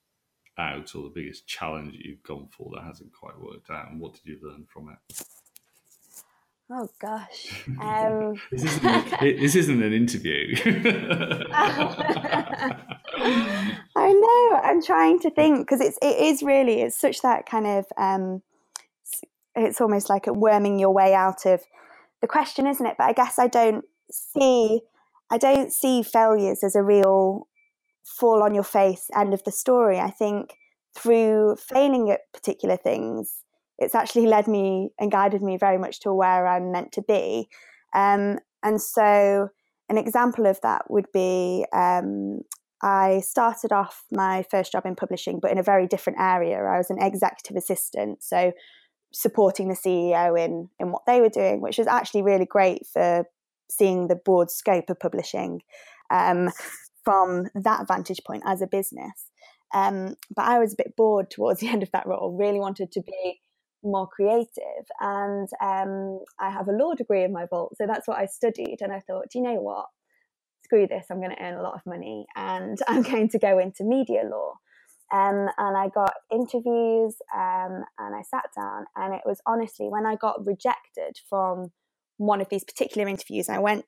out, 0.59 0.95
or 0.95 1.03
the 1.03 1.13
biggest 1.15 1.47
challenge 1.47 1.93
that 1.93 2.05
you've 2.05 2.23
gone 2.23 2.49
for 2.51 2.71
that 2.75 2.85
hasn't 2.85 3.13
quite 3.13 3.39
worked 3.41 3.71
out, 3.71 3.91
and 3.91 4.01
what 4.01 4.15
did 4.15 4.25
you 4.25 4.39
learn 4.43 4.65
from 4.69 4.89
it? 4.89 5.27
Oh 6.71 6.89
gosh. 7.01 7.65
Um... 7.81 8.41
this, 8.51 8.65
isn't, 8.65 9.21
this 9.21 9.55
isn't 9.55 9.83
an 9.83 9.93
interview. 9.93 10.57
I 13.97 14.13
know. 14.13 14.61
I'm 14.63 14.83
trying 14.83 15.19
to 15.21 15.31
think 15.31 15.59
because 15.59 15.81
it's 15.81 15.99
it 16.03 16.19
is 16.19 16.43
really 16.43 16.81
it's 16.83 16.97
such 16.97 17.23
that 17.23 17.47
kind 17.47 17.67
of 17.67 17.87
um, 17.97 18.43
it's 19.55 19.81
almost 19.81 20.09
like 20.09 20.27
a 20.27 20.33
worming 20.33 20.79
your 20.79 20.93
way 20.93 21.15
out 21.15 21.47
of 21.47 21.63
the 22.21 22.27
question, 22.27 22.67
isn't 22.67 22.85
it? 22.85 22.97
But 22.99 23.05
I 23.05 23.13
guess 23.13 23.39
I 23.39 23.47
don't 23.47 23.85
see 24.11 24.81
I 25.31 25.39
don't 25.39 25.73
see 25.73 26.03
failures 26.03 26.63
as 26.63 26.75
a 26.75 26.83
real 26.83 27.49
fall 28.05 28.43
on 28.43 28.55
your 28.55 28.65
face 28.65 29.11
end 29.15 29.35
of 29.35 29.45
the 29.45 29.53
story. 29.53 29.99
I 29.99 30.11
think 30.11 30.55
through 30.97 31.57
failing 31.57 32.11
at 32.11 32.21
particular 32.33 32.77
things, 32.77 33.43
it's 33.79 33.95
actually 33.95 34.27
led 34.27 34.47
me 34.47 34.91
and 34.99 35.11
guided 35.11 35.43
me 35.43 35.57
very 35.57 35.79
much 35.79 36.01
to 36.01 36.13
where 36.13 36.47
I'm 36.47 36.71
meant 36.71 36.93
to 36.93 37.03
be. 37.03 37.49
Um, 37.95 38.39
and 38.63 38.81
so, 38.81 39.49
an 39.89 39.99
example 39.99 40.47
of 40.47 40.61
that 40.63 40.91
would 40.91 41.07
be 41.13 41.67
um, 41.73 42.41
I 42.83 43.21
started 43.21 43.73
off 43.73 44.05
my 44.11 44.45
first 44.51 44.73
job 44.73 44.87
in 44.87 44.95
publishing, 44.95 45.41
but 45.41 45.51
in 45.51 45.59
a 45.59 45.63
very 45.63 45.87
different 45.87 46.21
area. 46.21 46.59
I 46.59 46.79
was 46.79 46.91
an 46.91 47.01
executive 47.01 47.57
assistant, 47.57 48.23
so 48.23 48.53
supporting 49.13 49.69
the 49.69 49.75
CEO 49.75 50.39
in 50.39 50.69
in 50.79 50.91
what 50.93 51.07
they 51.07 51.21
were 51.21 51.29
doing, 51.29 51.61
which 51.61 51.79
was 51.79 51.87
actually 51.87 52.23
really 52.23 52.47
great 52.47 52.87
for 52.87 53.25
seeing 53.71 54.09
the 54.09 54.17
broad 54.17 54.51
scope 54.51 54.91
of 54.91 55.01
publishing 55.01 55.63
um, 56.11 56.51
from 57.05 57.49
that 57.55 57.89
vantage 57.89 58.21
point 58.27 58.43
as 58.47 58.63
a 58.63 58.67
business. 58.67 59.31
Um, 59.75 60.17
but 60.35 60.45
I 60.45 60.59
was 60.59 60.73
a 60.73 60.77
bit 60.77 60.95
bored 60.97 61.31
towards 61.31 61.61
the 61.61 61.69
end 61.69 61.83
of 61.83 61.91
that 61.93 62.07
role. 62.07 62.37
Really 62.39 62.61
wanted 62.61 62.93
to 62.93 63.03
be 63.03 63.41
more 63.85 64.09
creative, 64.09 64.87
and 65.01 65.49
um, 65.61 66.21
I 66.41 66.51
have 66.51 66.69
a 66.69 66.73
law 66.73 66.95
degree 66.95 67.23
in 67.25 67.33
my 67.33 67.47
vault, 67.47 67.75
so 67.77 67.87
that's 67.87 68.09
what 68.09 68.19
I 68.19 68.27
studied. 68.27 68.79
And 68.81 68.93
I 68.93 69.01
thought, 69.01 69.27
do 69.31 69.39
you 69.39 69.45
know 69.45 69.61
what? 69.61 69.87
Screw 70.65 70.87
this! 70.87 71.07
I'm 71.11 71.21
going 71.21 71.35
to 71.37 71.43
earn 71.43 71.55
a 71.55 71.63
lot 71.63 71.75
of 71.75 71.83
money, 71.87 72.27
and 72.37 72.79
I'm 72.89 73.03
going 73.03 73.29
to 73.31 73.39
go 73.39 73.59
into 73.59 73.85
media 73.85 74.23
law. 74.25 74.55
Um, 75.13 75.49
and 75.59 75.77
I 75.77 75.91
got 75.95 76.15
interviews 76.33 77.15
um, 77.37 77.85
and 77.99 78.17
I 78.17 78.23
sat 78.23 78.47
down, 78.57 78.87
and 78.97 79.15
it 79.15 79.23
was 79.25 79.41
honestly 79.47 79.89
when 79.89 80.07
I 80.07 80.17
got 80.17 80.47
rejected 80.47 81.21
from 81.29 81.71
one 82.17 82.41
of 82.41 82.49
these 82.49 82.65
particular 82.65 83.09
interviews 83.09 83.49
I 83.49 83.59
went 83.59 83.85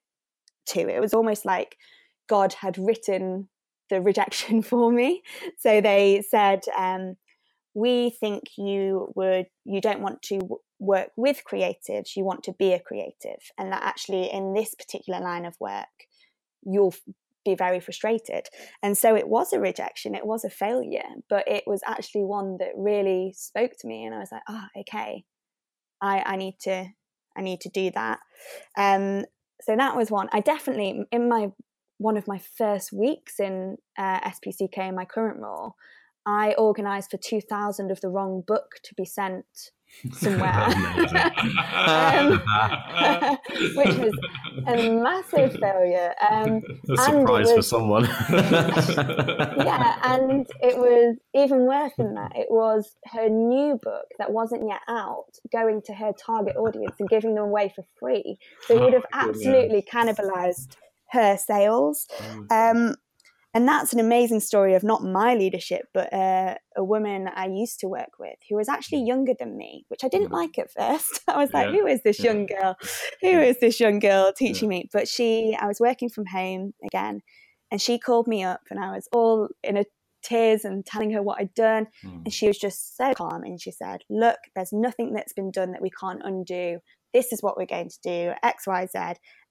to, 0.66 0.80
it 0.88 1.00
was 1.00 1.14
almost 1.14 1.44
like 1.44 1.76
God 2.28 2.52
had 2.54 2.78
written 2.78 3.48
the 3.90 4.00
rejection 4.00 4.62
for 4.70 4.90
me. 4.90 5.22
So 5.58 5.80
they 5.80 6.22
said, 6.28 6.62
um, 6.76 7.16
"We 7.84 8.10
think 8.10 8.44
you 8.56 9.12
would, 9.14 9.46
you 9.64 9.80
don't 9.82 10.00
want 10.00 10.22
to 10.22 10.36
work 10.78 11.10
with 11.16 11.42
creatives, 11.50 12.16
you 12.16 12.24
want 12.24 12.42
to 12.44 12.52
be 12.52 12.72
a 12.72 12.80
creative, 12.80 13.42
and 13.58 13.70
that 13.72 13.82
actually 13.82 14.32
in 14.32 14.54
this 14.54 14.74
particular 14.74 15.20
line 15.20 15.44
of 15.44 15.54
work, 15.60 15.94
you'll 16.62 16.94
be 17.44 17.54
very 17.54 17.80
frustrated. 17.80 18.48
And 18.82 18.98
so 18.98 19.14
it 19.14 19.28
was 19.28 19.52
a 19.52 19.60
rejection, 19.60 20.14
it 20.14 20.26
was 20.26 20.44
a 20.44 20.50
failure, 20.50 21.10
but 21.30 21.46
it 21.46 21.64
was 21.66 21.80
actually 21.86 22.24
one 22.24 22.56
that 22.58 22.72
really 22.76 23.34
spoke 23.36 23.72
to 23.80 23.86
me. 23.86 24.04
And 24.04 24.14
I 24.14 24.18
was 24.18 24.32
like, 24.32 24.42
oh, 24.48 24.66
okay, 24.80 25.24
I, 26.02 26.22
I 26.26 26.36
need 26.36 26.56
to, 26.62 26.86
I 27.36 27.40
need 27.42 27.60
to 27.60 27.68
do 27.68 27.90
that. 27.94 28.18
Um, 28.76 29.24
so 29.62 29.76
that 29.76 29.96
was 29.96 30.10
one. 30.10 30.28
I 30.32 30.40
definitely, 30.40 31.04
in 31.12 31.28
my, 31.28 31.52
one 31.98 32.16
of 32.16 32.28
my 32.28 32.40
first 32.58 32.92
weeks 32.92 33.40
in 33.40 33.76
uh, 33.96 34.20
SPCK 34.20 34.88
in 34.88 34.94
my 34.94 35.04
current 35.04 35.40
role, 35.40 35.76
I 36.26 36.54
organised 36.58 37.12
for 37.12 37.18
2,000 37.18 37.90
of 37.90 38.00
the 38.00 38.08
wrong 38.08 38.42
book 38.46 38.80
to 38.82 38.94
be 38.94 39.04
sent 39.04 39.70
somewhere, 40.12 40.52
um, 41.72 42.32
which 43.76 43.94
was 43.96 44.18
a 44.66 44.90
massive 44.90 45.52
failure. 45.58 46.12
Um, 46.30 46.62
a 46.90 46.96
surprise 46.96 47.46
was, 47.46 47.52
for 47.52 47.62
someone. 47.62 48.04
yeah, 48.30 49.98
and 50.02 50.46
it 50.60 50.76
was 50.76 51.16
even 51.34 51.66
worse 51.66 51.92
than 51.96 52.14
that. 52.14 52.32
It 52.34 52.48
was 52.50 52.96
her 53.12 53.28
new 53.28 53.78
book 53.82 54.06
that 54.18 54.32
wasn't 54.32 54.68
yet 54.68 54.80
out 54.88 55.38
going 55.52 55.82
to 55.86 55.94
her 55.94 56.12
target 56.12 56.56
audience 56.56 56.96
and 56.98 57.08
giving 57.08 57.34
them 57.34 57.44
away 57.44 57.72
for 57.74 57.84
free. 57.98 58.38
So 58.66 58.76
it 58.76 58.80
would 58.80 58.92
have 58.92 59.06
oh, 59.12 59.28
absolutely 59.28 59.82
cannibalized 59.82 60.76
her 61.10 61.36
sales. 61.36 62.06
Oh, 62.20 62.46
um, 62.50 62.96
and 63.56 63.66
that's 63.66 63.94
an 63.94 64.00
amazing 64.00 64.40
story 64.40 64.74
of 64.74 64.84
not 64.84 65.02
my 65.02 65.34
leadership, 65.34 65.86
but 65.94 66.12
uh, 66.12 66.56
a 66.76 66.84
woman 66.84 67.30
I 67.34 67.46
used 67.46 67.80
to 67.80 67.88
work 67.88 68.18
with 68.18 68.34
who 68.50 68.54
was 68.54 68.68
actually 68.68 68.98
mm. 68.98 69.06
younger 69.06 69.32
than 69.32 69.56
me, 69.56 69.86
which 69.88 70.04
I 70.04 70.08
didn't 70.08 70.28
mm. 70.28 70.32
like 70.34 70.58
at 70.58 70.70
first. 70.70 71.22
I 71.28 71.38
was 71.38 71.54
like, 71.54 71.72
yeah. 71.72 71.80
who 71.80 71.86
is 71.86 72.02
this 72.02 72.20
young 72.20 72.44
girl? 72.44 72.76
Who 73.22 73.28
is 73.28 73.58
this 73.58 73.80
young 73.80 73.98
girl 73.98 74.30
teaching 74.36 74.68
me? 74.68 74.90
But 74.92 75.08
she, 75.08 75.56
I 75.58 75.66
was 75.66 75.80
working 75.80 76.10
from 76.10 76.26
home 76.26 76.74
again, 76.84 77.22
and 77.70 77.80
she 77.80 77.98
called 77.98 78.28
me 78.28 78.44
up, 78.44 78.60
and 78.70 78.78
I 78.78 78.92
was 78.94 79.08
all 79.10 79.48
in 79.64 79.78
a 79.78 79.86
tears 80.22 80.66
and 80.66 80.84
telling 80.84 81.12
her 81.12 81.22
what 81.22 81.40
I'd 81.40 81.54
done. 81.54 81.86
Mm. 82.04 82.24
And 82.26 82.32
she 82.34 82.48
was 82.48 82.58
just 82.58 82.94
so 82.94 83.14
calm. 83.14 83.42
And 83.42 83.58
she 83.58 83.70
said, 83.70 84.02
Look, 84.10 84.38
there's 84.54 84.74
nothing 84.74 85.14
that's 85.14 85.32
been 85.32 85.50
done 85.50 85.72
that 85.72 85.80
we 85.80 85.90
can't 85.98 86.20
undo. 86.22 86.80
This 87.14 87.32
is 87.32 87.42
what 87.42 87.56
we're 87.56 87.64
going 87.64 87.88
to 87.88 87.98
do, 88.02 88.32
X, 88.42 88.66
Y, 88.66 88.86
Z. 88.86 88.98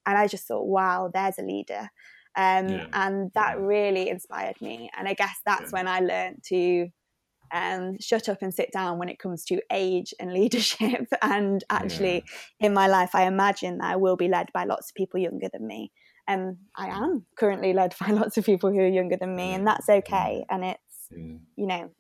And 0.05 0.15
I 0.17 0.27
just 0.27 0.47
thought, 0.47 0.67
wow, 0.67 1.09
there's 1.11 1.39
a 1.39 1.43
leader. 1.43 1.89
Um, 2.37 2.69
yeah. 2.69 2.87
And 2.93 3.31
that 3.33 3.59
really 3.59 4.09
inspired 4.09 4.59
me. 4.61 4.89
And 4.97 5.07
I 5.07 5.13
guess 5.13 5.35
that's 5.45 5.71
yeah. 5.71 5.79
when 5.79 5.87
I 5.87 5.99
learned 5.99 6.43
to 6.49 6.87
um, 7.53 7.97
shut 7.99 8.27
up 8.29 8.41
and 8.41 8.53
sit 8.53 8.71
down 8.71 8.97
when 8.97 9.09
it 9.09 9.19
comes 9.19 9.45
to 9.45 9.61
age 9.71 10.13
and 10.19 10.33
leadership. 10.39 11.07
and 11.21 11.63
actually, 11.69 12.23
yeah. 12.59 12.67
in 12.67 12.73
my 12.73 12.87
life, 12.87 13.11
I 13.13 13.23
imagine 13.23 13.77
that 13.79 13.91
I 13.91 13.95
will 13.95 14.15
be 14.15 14.27
led 14.27 14.49
by 14.53 14.65
lots 14.65 14.89
of 14.89 14.95
people 14.95 15.19
younger 15.19 15.47
than 15.51 15.65
me. 15.65 15.91
And 16.27 16.41
um, 16.41 16.57
I 16.75 16.87
am 16.87 17.25
currently 17.37 17.73
led 17.73 17.93
by 17.99 18.07
lots 18.07 18.37
of 18.37 18.45
people 18.45 18.71
who 18.71 18.79
are 18.79 18.87
younger 18.87 19.17
than 19.17 19.35
me, 19.35 19.53
and 19.53 19.65
that's 19.65 19.89
okay. 19.89 20.45
And 20.49 20.65
it's, 20.65 21.07
you 21.11 21.67
know, 21.67 21.91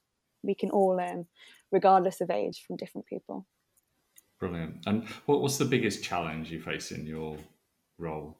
we 0.43 0.55
can 0.55 0.71
all 0.71 0.97
learn, 0.97 1.27
regardless 1.71 2.21
of 2.21 2.29
age, 2.29 2.63
from 2.65 2.75
different 2.75 3.07
people. 3.07 3.45
Brilliant. 4.39 4.85
And 4.85 5.07
what, 5.25 5.41
what's 5.41 5.57
the 5.57 5.65
biggest 5.65 6.03
challenge 6.03 6.51
you 6.51 6.59
face 6.59 6.91
in 6.91 7.05
your 7.05 7.37
role? 7.97 8.37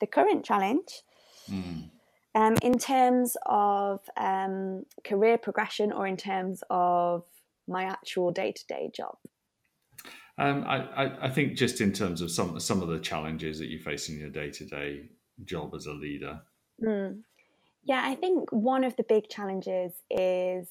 The 0.00 0.06
current 0.06 0.44
challenge. 0.44 1.02
Mm. 1.50 1.90
Um, 2.34 2.56
in 2.60 2.78
terms 2.78 3.36
of 3.46 4.00
um, 4.18 4.84
career 5.04 5.38
progression 5.38 5.90
or 5.90 6.06
in 6.06 6.18
terms 6.18 6.62
of 6.68 7.24
my 7.66 7.84
actual 7.84 8.30
day 8.30 8.52
to 8.52 8.66
day 8.66 8.90
job? 8.94 9.16
Um, 10.38 10.64
I, 10.66 11.12
I, 11.22 11.30
think 11.30 11.56
just 11.56 11.80
in 11.80 11.92
terms 11.94 12.20
of 12.20 12.30
some 12.30 12.60
some 12.60 12.82
of 12.82 12.88
the 12.88 12.98
challenges 12.98 13.58
that 13.58 13.68
you 13.68 13.78
face 13.78 14.10
in 14.10 14.18
your 14.18 14.28
day 14.28 14.50
to 14.50 14.66
day 14.66 15.08
job 15.46 15.74
as 15.74 15.86
a 15.86 15.92
leader. 15.92 16.40
Mm. 16.82 17.22
Yeah, 17.84 18.02
I 18.04 18.16
think 18.16 18.50
one 18.52 18.84
of 18.84 18.96
the 18.96 19.02
big 19.02 19.30
challenges 19.30 19.92
is 20.10 20.68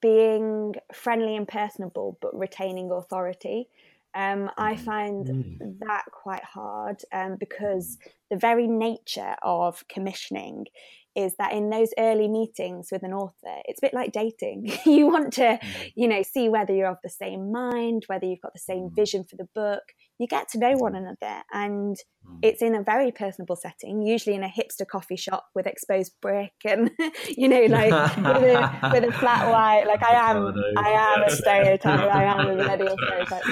being 0.00 0.74
friendly 0.92 1.36
and 1.36 1.46
personable, 1.46 2.18
but 2.20 2.36
retaining 2.36 2.90
authority. 2.90 3.68
Um, 4.14 4.50
I 4.56 4.76
find 4.76 5.26
mm. 5.26 5.78
that 5.80 6.04
quite 6.12 6.44
hard 6.44 7.02
um, 7.12 7.36
because 7.38 7.98
the 8.30 8.36
very 8.36 8.66
nature 8.66 9.36
of 9.42 9.86
commissioning 9.88 10.66
is 11.14 11.34
that 11.38 11.52
in 11.52 11.70
those 11.70 11.90
early 11.98 12.28
meetings 12.28 12.88
with 12.92 13.02
an 13.02 13.12
author, 13.12 13.56
it's 13.64 13.82
a 13.82 13.86
bit 13.86 13.94
like 13.94 14.12
dating. 14.12 14.72
you 14.86 15.06
want 15.06 15.32
to, 15.34 15.58
mm. 15.60 15.92
you 15.94 16.08
know, 16.08 16.22
see 16.22 16.48
whether 16.48 16.72
you're 16.72 16.90
of 16.90 16.98
the 17.02 17.10
same 17.10 17.50
mind, 17.50 18.04
whether 18.06 18.24
you've 18.24 18.40
got 18.40 18.52
the 18.54 18.60
same 18.60 18.90
mm. 18.90 18.96
vision 18.96 19.24
for 19.24 19.36
the 19.36 19.48
book. 19.54 19.82
You 20.18 20.26
get 20.26 20.48
to 20.50 20.58
know 20.58 20.76
one 20.76 20.94
another, 20.94 21.42
and 21.52 21.96
it's 22.42 22.60
in 22.60 22.74
a 22.74 22.82
very 22.82 23.12
personable 23.12 23.56
setting, 23.56 24.02
usually 24.02 24.34
in 24.34 24.42
a 24.42 24.48
hipster 24.48 24.86
coffee 24.86 25.16
shop 25.16 25.46
with 25.54 25.66
exposed 25.66 26.12
brick 26.20 26.52
and, 26.64 26.90
you 27.36 27.48
know, 27.48 27.62
like 27.66 27.92
with, 28.16 28.56
a, 28.56 28.90
with 28.92 29.04
a 29.04 29.12
flat 29.18 29.48
white. 29.52 29.84
Like 29.86 30.02
I 30.02 30.30
am, 30.30 30.54
I 30.76 30.90
am 30.90 31.22
a 31.22 31.30
stereotype. 31.30 32.12
I 32.12 32.24
am 32.24 32.40
a 32.40 32.56
millennial 32.56 32.96
stereotype. 33.04 33.44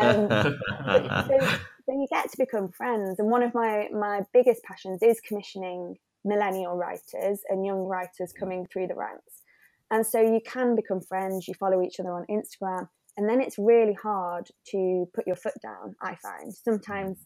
Um, 0.00 0.28
so, 0.28 1.58
so 1.86 1.92
you 1.92 2.06
get 2.10 2.30
to 2.30 2.36
become 2.38 2.70
friends, 2.70 3.18
and 3.18 3.28
one 3.28 3.42
of 3.42 3.54
my 3.54 3.88
my 3.92 4.22
biggest 4.32 4.62
passions 4.62 5.02
is 5.02 5.20
commissioning 5.20 5.96
millennial 6.24 6.76
writers 6.76 7.40
and 7.48 7.66
young 7.66 7.84
writers 7.84 8.32
coming 8.32 8.66
through 8.72 8.86
the 8.86 8.94
ranks. 8.94 9.42
And 9.90 10.06
so 10.06 10.20
you 10.20 10.40
can 10.44 10.74
become 10.74 11.00
friends, 11.00 11.46
you 11.46 11.54
follow 11.54 11.82
each 11.82 12.00
other 12.00 12.12
on 12.12 12.24
Instagram, 12.30 12.88
and 13.16 13.28
then 13.28 13.40
it's 13.40 13.56
really 13.58 13.94
hard 13.94 14.48
to 14.70 15.06
put 15.14 15.26
your 15.26 15.36
foot 15.36 15.54
down, 15.62 15.94
I 16.00 16.16
find. 16.16 16.52
Sometimes 16.52 17.18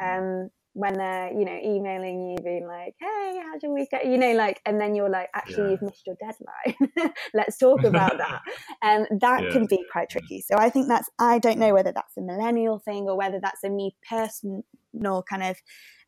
um, 0.00 0.50
when 0.74 0.94
they're, 0.94 1.32
you 1.32 1.44
know, 1.44 1.58
emailing 1.64 2.30
you, 2.30 2.44
being 2.44 2.66
like, 2.66 2.94
hey, 3.00 3.40
how's 3.44 3.62
your 3.62 3.72
week? 3.72 3.88
You 4.04 4.18
know, 4.18 4.32
like, 4.32 4.60
and 4.64 4.80
then 4.80 4.94
you're 4.94 5.10
like, 5.10 5.28
actually, 5.34 5.64
yeah. 5.64 5.70
you've 5.70 5.82
missed 5.82 6.06
your 6.06 6.16
deadline. 6.20 7.12
Let's 7.34 7.58
talk 7.58 7.84
about 7.84 8.18
that. 8.18 8.42
And 8.82 9.06
that 9.20 9.44
yeah. 9.44 9.50
can 9.50 9.66
be 9.66 9.84
quite 9.90 10.08
tricky. 10.08 10.40
So 10.40 10.56
I 10.56 10.70
think 10.70 10.88
that's, 10.88 11.08
I 11.18 11.38
don't 11.38 11.58
know 11.58 11.72
whether 11.72 11.92
that's 11.92 12.16
a 12.16 12.20
millennial 12.20 12.78
thing 12.78 13.04
or 13.08 13.16
whether 13.16 13.40
that's 13.40 13.64
a 13.64 13.70
me 13.70 13.96
personal 14.08 15.22
kind 15.28 15.42
of 15.42 15.56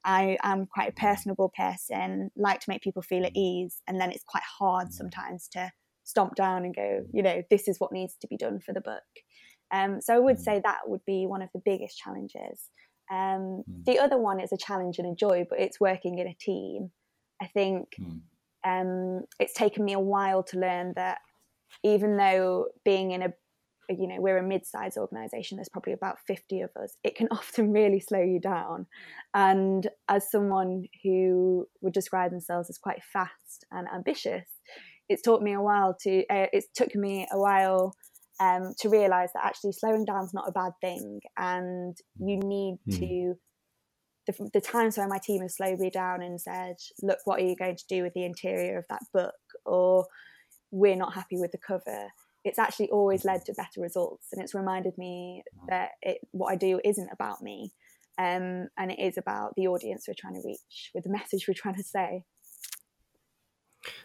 I 0.07 0.39
am 0.45 0.67
quite 0.67 0.91
a 0.91 0.93
personable 0.93 1.53
person, 1.55 2.31
like 2.37 2.61
to 2.61 2.71
make 2.71 2.81
people 2.81 3.03
feel 3.03 3.27
at 3.27 3.33
ease, 3.35 3.83
and 3.89 4.01
then 4.01 4.13
it's 4.13 4.23
quite 4.23 4.45
hard 4.45 4.93
sometimes 4.93 5.49
to 5.49 5.73
stomp 6.07 6.37
down 6.37 6.65
and 6.65 6.75
go, 6.75 7.05
you 7.13 7.23
know, 7.23 7.43
this 7.51 7.69
is 7.69 7.79
what 7.79 7.93
needs 7.93 8.15
to 8.21 8.29
be 8.29 8.37
done 8.37 8.61
for 8.61 8.73
the 8.73 8.81
book. 8.81 9.03
Um, 9.73 10.01
so 10.01 10.15
I 10.15 10.21
would 10.21 10.37
mm. 10.37 10.41
say 10.41 10.61
that 10.65 10.89
would 10.89 11.05
be 11.05 11.27
one 11.27 11.43
of 11.43 11.49
the 11.53 11.61
biggest 11.65 11.99
challenges. 11.99 12.71
Um, 13.13 13.65
mm. 13.69 13.85
The 13.85 13.99
other 13.99 14.17
one 14.17 14.41
is 14.41 14.53
a 14.53 14.57
challenge 14.57 14.99
and 14.99 15.13
a 15.13 15.15
joy, 15.15 15.45
but 15.51 15.61
it's 15.61 15.81
working 15.81 16.19
in 16.19 16.29
a 16.29 16.37
team. 16.41 16.91
I 17.43 17.49
think 17.49 17.89
mm. 18.01 18.21
um, 18.65 19.25
it's 19.41 19.53
taken 19.53 19.85
me 19.85 19.93
a 19.93 20.01
while 20.01 20.45
to 20.45 20.59
learn 20.59 20.93
that 20.95 21.19
even 21.85 22.17
though 22.17 22.67
being 22.85 23.11
in 23.11 23.23
a 23.23 23.33
you 23.89 24.09
know 24.09 24.17
we're 24.19 24.39
a 24.39 24.43
mid-sized 24.43 24.99
organization 24.99 25.57
there's 25.57 25.69
probably 25.69 25.93
about 25.93 26.19
50 26.27 26.63
of 26.63 26.71
us 26.83 26.97
it 27.05 27.15
can 27.15 27.29
often 27.31 27.73
really 27.73 28.01
slow 28.01 28.21
you 28.21 28.41
down 28.41 28.87
and 29.33 29.89
as 30.09 30.29
someone 30.29 30.87
who 31.05 31.67
would 31.83 31.93
describe 31.93 32.33
themselves 32.33 32.69
as 32.69 32.79
quite 32.79 33.03
fast 33.13 33.65
and 33.71 33.87
ambitious 33.95 34.49
it's 35.09 35.23
taught 35.23 35.43
me 35.43 35.53
a 35.53 35.61
while 35.61 35.97
to 36.03 36.21
uh, 36.29 36.47
it's 36.53 36.69
took 36.75 36.95
me 36.95 37.27
a 37.33 37.39
while 37.39 37.95
um, 38.41 38.75
to 38.81 38.89
realize 38.89 39.31
that 39.35 39.45
actually 39.45 39.73
slowing 39.73 40.05
down 40.05 40.25
is 40.25 40.35
not 40.35 40.49
a 40.49 40.53
bad 40.53 40.73
thing 40.81 41.21
and 41.37 41.97
you 42.19 42.37
need 42.39 42.79
mm. 42.89 42.99
to 42.99 43.35
the, 44.27 44.51
the 44.53 44.61
times 44.61 44.99
where 44.99 45.09
my 45.09 45.19
team 45.19 45.43
has 45.43 45.57
slowed 45.57 45.79
me 45.79 45.91
down 45.91 46.21
and 46.23 46.41
said 46.41 46.77
look 47.03 47.19
what 47.25 47.41
are 47.41 47.45
you 47.45 47.57
going 47.57 47.77
to 47.77 47.85
do 47.89 48.03
with 48.03 48.13
the 48.15 48.25
interior 48.25 48.79
of 48.79 48.85
that 48.91 49.03
book? 49.13 49.35
Or 49.65 50.07
we're 50.71 50.97
not 50.97 51.15
happy 51.15 51.39
with 51.39 51.53
the 51.53 51.59
cover. 51.59 52.09
It's 52.45 52.59
actually 52.59 52.91
always 52.91 53.25
led 53.25 53.45
to 53.47 53.55
better 53.55 53.81
results 53.81 54.29
and 54.33 54.43
it's 54.43 54.55
reminded 54.55 54.99
me 54.99 55.43
that 55.69 55.91
it, 56.03 56.19
what 56.31 56.53
i 56.53 56.57
do 56.57 56.81
isn't 56.85 57.09
about 57.13 57.43
me 57.43 57.73
um, 58.19 58.69
and 58.79 58.91
it 58.91 59.01
is 59.01 59.19
about 59.19 59.53
the 59.57 59.67
audience 59.67 60.05
we're 60.07 60.15
trying 60.17 60.41
to 60.41 60.47
reach 60.47 60.91
with 60.95 61.03
the 61.03 61.11
message 61.11 61.47
we're 61.49 61.55
trying 61.55 61.75
to 61.75 61.83
say 61.83 62.23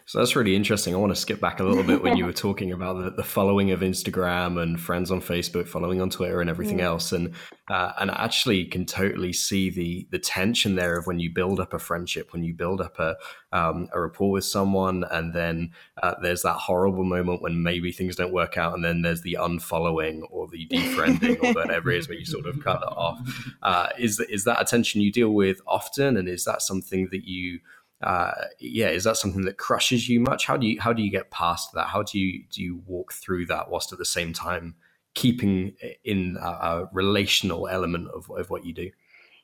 so 0.06 0.18
that's 0.18 0.36
really 0.36 0.54
interesting. 0.54 0.94
I 0.94 0.98
want 0.98 1.14
to 1.14 1.20
skip 1.20 1.40
back 1.40 1.60
a 1.60 1.64
little 1.64 1.82
bit 1.82 2.02
when 2.02 2.16
you 2.16 2.26
were 2.26 2.32
talking 2.34 2.72
about 2.72 3.02
the, 3.02 3.10
the 3.10 3.22
following 3.22 3.70
of 3.70 3.80
Instagram 3.80 4.60
and 4.60 4.80
friends 4.80 5.10
on 5.10 5.20
Facebook, 5.20 5.68
following 5.68 6.00
on 6.00 6.10
Twitter, 6.10 6.40
and 6.40 6.50
everything 6.50 6.78
mm. 6.78 6.82
else, 6.82 7.12
and 7.12 7.34
uh, 7.68 7.92
and 7.98 8.10
I 8.10 8.24
actually 8.24 8.64
can 8.66 8.84
totally 8.84 9.32
see 9.32 9.70
the 9.70 10.06
the 10.10 10.18
tension 10.18 10.74
there 10.74 10.98
of 10.98 11.06
when 11.06 11.18
you 11.18 11.32
build 11.32 11.60
up 11.60 11.72
a 11.72 11.78
friendship, 11.78 12.32
when 12.32 12.42
you 12.42 12.52
build 12.52 12.80
up 12.80 12.98
a 12.98 13.16
um, 13.52 13.88
a 13.92 14.00
rapport 14.00 14.32
with 14.32 14.44
someone, 14.44 15.04
and 15.10 15.32
then 15.32 15.70
uh, 16.02 16.14
there's 16.20 16.42
that 16.42 16.56
horrible 16.56 17.04
moment 17.04 17.40
when 17.40 17.62
maybe 17.62 17.92
things 17.92 18.16
don't 18.16 18.32
work 18.32 18.56
out, 18.56 18.74
and 18.74 18.84
then 18.84 19.02
there's 19.02 19.22
the 19.22 19.38
unfollowing 19.40 20.22
or 20.30 20.48
the 20.48 20.66
defriending 20.66 21.42
or 21.42 21.52
whatever 21.52 21.90
it 21.90 21.98
is 21.98 22.08
where 22.08 22.18
you 22.18 22.26
sort 22.26 22.46
of 22.46 22.62
cut 22.62 22.80
that 22.80 22.88
off. 22.88 23.18
Uh, 23.62 23.88
is 23.98 24.20
is 24.28 24.44
that 24.44 24.60
a 24.60 24.64
tension 24.64 25.00
you 25.00 25.12
deal 25.12 25.30
with 25.30 25.60
often, 25.66 26.16
and 26.16 26.28
is 26.28 26.44
that 26.44 26.60
something 26.60 27.08
that 27.12 27.24
you 27.24 27.60
uh, 28.02 28.32
yeah, 28.58 28.88
is 28.88 29.04
that 29.04 29.16
something 29.16 29.42
that 29.42 29.58
crushes 29.58 30.08
you 30.08 30.20
much? 30.20 30.46
How 30.46 30.56
do 30.56 30.66
you 30.66 30.80
how 30.80 30.92
do 30.92 31.02
you 31.02 31.10
get 31.10 31.30
past 31.30 31.72
that? 31.74 31.88
How 31.88 32.02
do 32.02 32.18
you 32.18 32.44
do 32.50 32.62
you 32.62 32.82
walk 32.86 33.12
through 33.12 33.46
that 33.46 33.70
whilst 33.70 33.92
at 33.92 33.98
the 33.98 34.04
same 34.04 34.32
time 34.32 34.74
keeping 35.14 35.74
in 36.04 36.36
a, 36.40 36.46
a 36.46 36.88
relational 36.92 37.68
element 37.68 38.08
of, 38.08 38.30
of 38.30 38.50
what 38.50 38.64
you 38.64 38.72
do? 38.72 38.90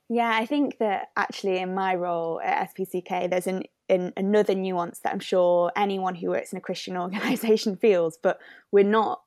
Yeah, 0.08 0.32
I 0.34 0.46
think 0.46 0.78
that 0.78 1.10
actually 1.16 1.58
in 1.58 1.74
my 1.74 1.94
role 1.94 2.40
at 2.42 2.74
SPCK, 2.74 3.28
there's 3.28 3.46
an, 3.46 3.64
an, 3.90 4.14
another 4.16 4.54
nuance 4.54 5.00
that 5.00 5.12
I'm 5.12 5.20
sure 5.20 5.70
anyone 5.76 6.14
who 6.14 6.30
works 6.30 6.52
in 6.52 6.58
a 6.58 6.62
Christian 6.62 6.96
organisation 7.02 7.76
feels, 7.76 8.16
but 8.16 8.38
we're 8.72 8.84
not 8.84 9.20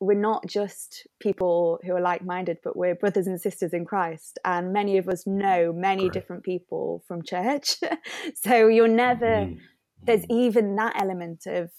we're 0.00 0.18
not 0.18 0.46
just 0.46 1.06
people 1.20 1.78
who 1.84 1.94
are 1.94 2.00
like-minded 2.00 2.58
but 2.62 2.76
we're 2.76 2.94
brothers 2.94 3.26
and 3.26 3.40
sisters 3.40 3.72
in 3.72 3.84
christ 3.84 4.38
and 4.44 4.72
many 4.72 4.98
of 4.98 5.08
us 5.08 5.26
know 5.26 5.72
many 5.72 6.08
different 6.08 6.42
people 6.42 7.02
from 7.06 7.22
church 7.22 7.76
so 8.34 8.68
you're 8.68 8.88
never 8.88 9.26
mm. 9.26 9.58
there's 10.02 10.24
even 10.28 10.76
that 10.76 11.00
element 11.00 11.46
of 11.46 11.70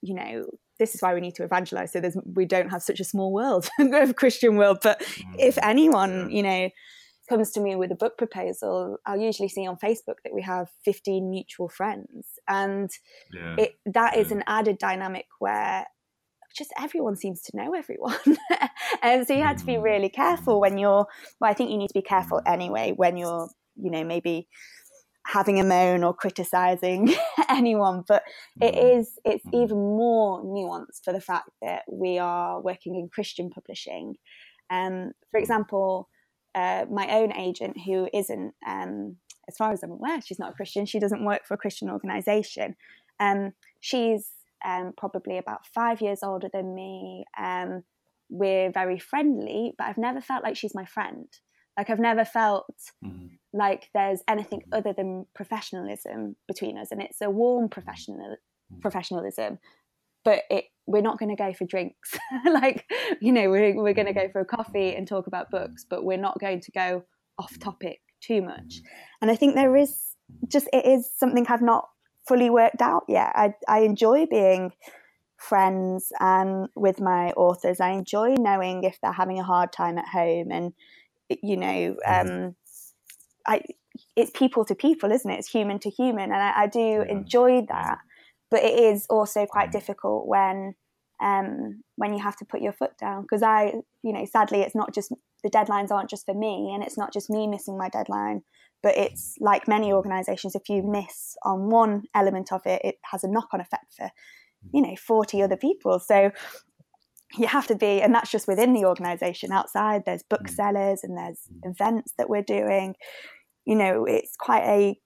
you 0.00 0.14
know 0.14 0.44
this 0.78 0.94
is 0.94 1.02
why 1.02 1.14
we 1.14 1.20
need 1.20 1.34
to 1.34 1.44
evangelize 1.44 1.92
so 1.92 2.00
there's 2.00 2.16
we 2.34 2.44
don't 2.44 2.70
have 2.70 2.82
such 2.82 3.00
a 3.00 3.04
small 3.04 3.32
world 3.32 3.68
of 3.78 4.16
christian 4.16 4.56
world 4.56 4.78
but 4.82 5.00
mm. 5.00 5.34
if 5.38 5.58
anyone 5.62 6.30
you 6.30 6.42
know 6.42 6.68
comes 7.28 7.52
to 7.52 7.60
me 7.60 7.76
with 7.76 7.90
a 7.90 7.96
book 7.96 8.18
proposal 8.18 8.98
i'll 9.06 9.20
usually 9.20 9.48
see 9.48 9.66
on 9.66 9.76
facebook 9.76 10.16
that 10.24 10.34
we 10.34 10.42
have 10.42 10.68
15 10.84 11.30
mutual 11.30 11.68
friends 11.68 12.26
and 12.48 12.90
yeah. 13.32 13.56
it, 13.58 13.72
that 13.86 14.16
yeah. 14.16 14.20
is 14.20 14.32
an 14.32 14.42
added 14.46 14.76
dynamic 14.78 15.26
where 15.38 15.86
just 16.56 16.72
everyone 16.78 17.16
seems 17.16 17.42
to 17.42 17.56
know 17.56 17.74
everyone. 17.74 18.16
and 19.02 19.26
so 19.26 19.34
you 19.34 19.42
had 19.42 19.58
to 19.58 19.66
be 19.66 19.74
mm. 19.74 19.82
really 19.82 20.08
careful 20.08 20.60
when 20.60 20.78
you're, 20.78 21.06
well, 21.40 21.50
I 21.50 21.54
think 21.54 21.70
you 21.70 21.78
need 21.78 21.88
to 21.88 21.94
be 21.94 22.02
careful 22.02 22.40
anyway 22.46 22.92
when 22.94 23.16
you're, 23.16 23.48
you 23.76 23.90
know, 23.90 24.04
maybe 24.04 24.48
having 25.26 25.60
a 25.60 25.64
moan 25.64 26.02
or 26.04 26.14
criticizing 26.14 27.14
anyone. 27.48 28.04
But 28.06 28.22
it 28.60 28.74
mm. 28.74 29.06
it's 29.24 29.46
mm. 29.46 29.62
even 29.62 29.76
more 29.76 30.42
nuanced 30.44 31.04
for 31.04 31.12
the 31.12 31.20
fact 31.20 31.50
that 31.60 31.82
we 31.90 32.18
are 32.18 32.60
working 32.60 32.96
in 32.96 33.08
Christian 33.08 33.50
publishing. 33.50 34.16
Um, 34.70 35.12
for 35.30 35.38
example, 35.38 36.08
uh, 36.54 36.86
my 36.90 37.08
own 37.08 37.32
agent, 37.32 37.76
who 37.84 38.08
isn't, 38.12 38.54
um, 38.66 39.16
as 39.48 39.56
far 39.56 39.72
as 39.72 39.82
I'm 39.82 39.90
aware, 39.90 40.20
she's 40.20 40.38
not 40.38 40.50
a 40.50 40.54
Christian, 40.54 40.86
she 40.86 40.98
doesn't 40.98 41.24
work 41.24 41.46
for 41.46 41.54
a 41.54 41.58
Christian 41.58 41.90
organization. 41.90 42.76
Um, 43.20 43.52
she's 43.80 44.30
um, 44.64 44.92
probably 44.96 45.38
about 45.38 45.66
five 45.66 46.00
years 46.00 46.20
older 46.22 46.48
than 46.52 46.74
me. 46.74 47.24
Um, 47.38 47.84
we're 48.28 48.70
very 48.72 48.98
friendly, 48.98 49.74
but 49.76 49.86
I've 49.86 49.98
never 49.98 50.20
felt 50.20 50.42
like 50.42 50.56
she's 50.56 50.74
my 50.74 50.84
friend. 50.84 51.26
Like 51.76 51.90
I've 51.90 51.98
never 51.98 52.24
felt 52.24 52.66
mm-hmm. 53.04 53.26
like 53.52 53.88
there's 53.94 54.22
anything 54.28 54.62
other 54.72 54.92
than 54.92 55.26
professionalism 55.34 56.36
between 56.46 56.76
us, 56.78 56.88
and 56.90 57.02
it's 57.02 57.20
a 57.20 57.30
warm 57.30 57.64
mm-hmm. 57.64 57.72
professional 57.72 58.18
mm-hmm. 58.18 58.80
professionalism. 58.80 59.58
But 60.24 60.42
it, 60.50 60.66
we're 60.86 61.02
not 61.02 61.18
going 61.18 61.34
to 61.34 61.42
go 61.42 61.52
for 61.52 61.64
drinks. 61.64 62.16
like 62.44 62.84
you 63.20 63.32
know, 63.32 63.48
we're 63.50 63.74
we're 63.74 63.94
going 63.94 64.06
to 64.06 64.12
go 64.12 64.20
mm-hmm. 64.22 64.32
for 64.32 64.40
a 64.40 64.46
coffee 64.46 64.94
and 64.94 65.06
talk 65.06 65.26
about 65.26 65.50
books, 65.50 65.86
but 65.88 66.04
we're 66.04 66.18
not 66.18 66.38
going 66.40 66.60
to 66.60 66.72
go 66.72 67.04
off 67.38 67.58
topic 67.58 68.00
too 68.22 68.42
much. 68.42 68.80
And 69.20 69.30
I 69.30 69.36
think 69.36 69.54
there 69.54 69.76
is 69.76 69.98
just 70.48 70.68
it 70.72 70.84
is 70.86 71.10
something 71.16 71.46
I've 71.48 71.62
not 71.62 71.88
fully 72.26 72.50
worked 72.50 72.80
out 72.80 73.04
yet. 73.08 73.32
I, 73.34 73.54
I 73.68 73.80
enjoy 73.80 74.26
being 74.26 74.72
friends 75.36 76.12
and 76.20 76.68
with 76.76 77.00
my 77.00 77.30
authors. 77.32 77.80
I 77.80 77.90
enjoy 77.90 78.34
knowing 78.34 78.84
if 78.84 78.98
they're 79.00 79.12
having 79.12 79.38
a 79.38 79.44
hard 79.44 79.72
time 79.72 79.98
at 79.98 80.08
home, 80.08 80.50
and 80.50 80.72
you 81.28 81.56
know, 81.56 81.96
mm-hmm. 82.06 82.28
um, 82.28 82.56
I 83.46 83.62
it's 84.16 84.30
people 84.30 84.64
to 84.66 84.74
people, 84.74 85.12
isn't 85.12 85.30
it? 85.30 85.38
It's 85.38 85.50
human 85.50 85.78
to 85.80 85.90
human, 85.90 86.32
and 86.32 86.34
I, 86.34 86.62
I 86.62 86.66
do 86.66 86.78
yeah. 86.78 87.04
enjoy 87.10 87.66
that. 87.68 87.98
But 88.50 88.62
it 88.62 88.78
is 88.78 89.06
also 89.08 89.46
quite 89.46 89.70
mm-hmm. 89.70 89.78
difficult 89.78 90.26
when 90.26 90.74
um, 91.20 91.82
when 91.96 92.12
you 92.12 92.22
have 92.22 92.36
to 92.36 92.44
put 92.44 92.60
your 92.60 92.72
foot 92.72 92.96
down 92.98 93.22
because 93.22 93.42
I, 93.42 93.74
you 94.02 94.12
know, 94.12 94.24
sadly, 94.24 94.60
it's 94.60 94.74
not 94.74 94.94
just 94.94 95.12
the 95.42 95.50
deadlines 95.50 95.90
aren't 95.90 96.10
just 96.10 96.26
for 96.26 96.34
me, 96.34 96.72
and 96.74 96.82
it's 96.82 96.98
not 96.98 97.12
just 97.12 97.30
me 97.30 97.46
missing 97.46 97.78
my 97.78 97.88
deadline 97.88 98.42
but 98.82 98.96
it's 98.96 99.36
like 99.38 99.68
many 99.68 99.92
organizations 99.92 100.54
if 100.54 100.68
you 100.68 100.82
miss 100.82 101.36
on 101.44 101.70
one 101.70 102.02
element 102.14 102.52
of 102.52 102.60
it 102.66 102.80
it 102.84 102.96
has 103.04 103.22
a 103.22 103.28
knock-on 103.28 103.60
effect 103.60 103.94
for 103.96 104.10
you 104.72 104.82
know 104.82 104.94
40 104.96 105.42
other 105.42 105.56
people. 105.56 105.98
So 105.98 106.30
you 107.38 107.46
have 107.46 107.66
to 107.68 107.74
be 107.74 108.02
and 108.02 108.14
that's 108.14 108.30
just 108.30 108.46
within 108.46 108.74
the 108.74 108.84
organization 108.84 109.52
outside 109.52 110.02
there's 110.04 110.22
booksellers 110.22 111.00
and 111.02 111.16
there's 111.16 111.40
events 111.62 112.12
that 112.18 112.28
we're 112.28 112.42
doing. 112.42 112.94
You 113.64 113.76
know 113.76 114.04
it's 114.04 114.36
quite 114.36 114.64
a 114.64 114.98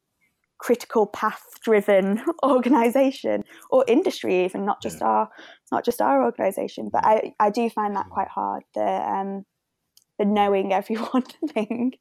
critical 0.59 1.07
path 1.07 1.43
driven 1.63 2.23
organization 2.43 3.45
or 3.71 3.85
industry 3.87 4.47
even 4.47 4.65
not 4.65 4.83
just 4.83 5.01
yeah. 5.01 5.07
our 5.07 5.29
not 5.71 5.85
just 5.85 6.01
our 6.01 6.25
organization 6.25 6.89
but 6.91 7.05
i 7.05 7.31
i 7.39 7.51
do 7.51 7.69
find 7.69 7.95
that 7.95 8.09
quite 8.09 8.29
hard 8.29 8.63
the 8.75 8.81
um 8.81 9.45
the 10.19 10.25
knowing 10.25 10.73
everyone 10.73 11.23
thing 11.49 11.93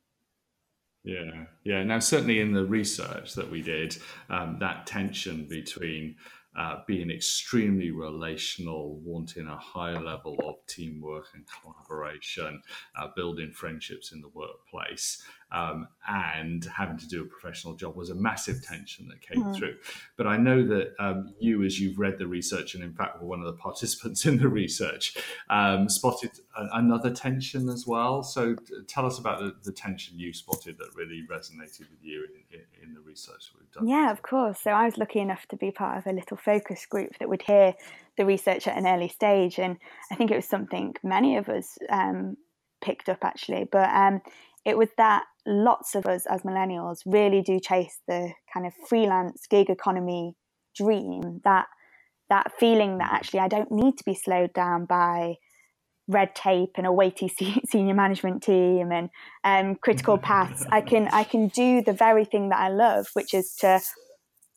yeah, 1.05 1.45
yeah. 1.63 1.83
Now, 1.83 1.99
certainly 1.99 2.39
in 2.39 2.51
the 2.51 2.65
research 2.65 3.35
that 3.35 3.49
we 3.49 3.61
did, 3.61 3.95
um, 4.31 4.57
that 4.59 4.87
tension 4.87 5.45
between 5.47 6.15
uh, 6.57 6.77
being 6.87 7.11
extremely 7.11 7.91
relational, 7.91 8.99
wanting 9.03 9.45
a 9.45 9.57
high 9.57 9.97
level 9.99 10.35
of 10.43 10.55
teamwork 10.67 11.27
and 11.35 11.43
collaboration, 11.47 12.61
uh, 12.97 13.07
building 13.15 13.51
friendships 13.51 14.13
in 14.13 14.21
the 14.21 14.29
workplace, 14.29 15.21
um, 15.55 15.87
and 16.07 16.65
having 16.65 16.97
to 16.97 17.07
do 17.07 17.23
a 17.23 17.25
professional 17.25 17.75
job 17.75 17.95
was 17.95 18.09
a 18.09 18.15
massive 18.15 18.61
tension 18.61 19.07
that 19.07 19.21
came 19.21 19.41
mm. 19.41 19.55
through. 19.55 19.75
But 20.17 20.27
I 20.27 20.37
know 20.37 20.65
that 20.67 20.93
um, 20.99 21.33
you, 21.39 21.63
as 21.63 21.79
you've 21.79 21.97
read 21.97 22.17
the 22.17 22.27
research, 22.27 22.75
and 22.75 22.83
in 22.83 22.93
fact 22.93 23.21
were 23.21 23.27
one 23.27 23.39
of 23.39 23.45
the 23.45 23.53
participants 23.53 24.25
in 24.25 24.37
the 24.37 24.49
research, 24.49 25.17
um, 25.49 25.87
spotted 25.87 26.31
a- 26.57 26.67
another 26.73 27.09
tension 27.09 27.69
as 27.69 27.87
well. 27.87 28.21
So 28.21 28.55
t- 28.55 28.73
tell 28.87 29.05
us 29.05 29.17
about 29.17 29.39
the, 29.39 29.55
the, 29.63 29.71
tension 29.71 30.19
you 30.19 30.33
spotted 30.33 30.77
that 30.77 30.95
really 30.95 31.23
resonated 31.29 31.79
with 31.79 32.01
you 32.01 32.25
in, 32.51 32.59
in, 32.59 32.89
in 32.89 32.93
the 32.93 33.01
research 33.01 33.51
we've 33.57 33.71
done. 33.71 33.87
Yeah, 33.87 34.11
of 34.11 34.21
course. 34.21 34.59
So 34.59 34.71
I 34.71 34.85
was 34.85 34.97
lucky 34.97 35.19
enough 35.19 35.45
to 35.47 35.57
be 35.57 35.71
part 35.71 35.97
of 35.97 36.07
a 36.07 36.13
little 36.13 36.37
focus 36.37 36.85
group 36.85 37.17
that 37.19 37.29
would 37.29 37.41
hear 37.41 37.73
the 38.17 38.25
research 38.25 38.67
at 38.67 38.77
an 38.77 38.87
early 38.87 39.09
stage, 39.09 39.59
and 39.59 39.77
I 40.11 40.15
think 40.15 40.31
it 40.31 40.35
was 40.35 40.45
something 40.45 40.95
many 41.03 41.37
of 41.37 41.49
us 41.49 41.77
um, 41.89 42.37
picked 42.81 43.09
up 43.09 43.23
actually. 43.23 43.67
But 43.69 43.89
um, 43.89 44.21
it 44.65 44.77
was 44.77 44.89
that 44.97 45.23
lots 45.45 45.95
of 45.95 46.05
us 46.05 46.25
as 46.25 46.41
millennials 46.41 46.99
really 47.05 47.41
do 47.41 47.59
chase 47.59 47.99
the 48.07 48.31
kind 48.51 48.65
of 48.65 48.73
freelance 48.89 49.45
gig 49.49 49.69
economy 49.69 50.35
dream 50.75 51.39
that 51.43 51.67
that 52.29 52.51
feeling 52.59 52.97
that 52.97 53.13
actually 53.13 53.39
I 53.39 53.47
don't 53.47 53.71
need 53.71 53.97
to 53.97 54.03
be 54.03 54.15
slowed 54.15 54.53
down 54.53 54.85
by 54.85 55.35
red 56.07 56.35
tape 56.35 56.71
and 56.75 56.85
a 56.85 56.91
weighty 56.91 57.31
senior 57.69 57.93
management 57.93 58.43
team 58.43 58.91
and 58.91 59.09
um, 59.43 59.75
critical 59.75 60.17
paths. 60.29 60.65
I 60.71 60.81
can 60.81 61.07
I 61.11 61.23
can 61.23 61.47
do 61.49 61.81
the 61.81 61.93
very 61.93 62.25
thing 62.25 62.49
that 62.49 62.59
I 62.59 62.69
love, 62.69 63.07
which 63.13 63.33
is 63.33 63.55
to 63.61 63.81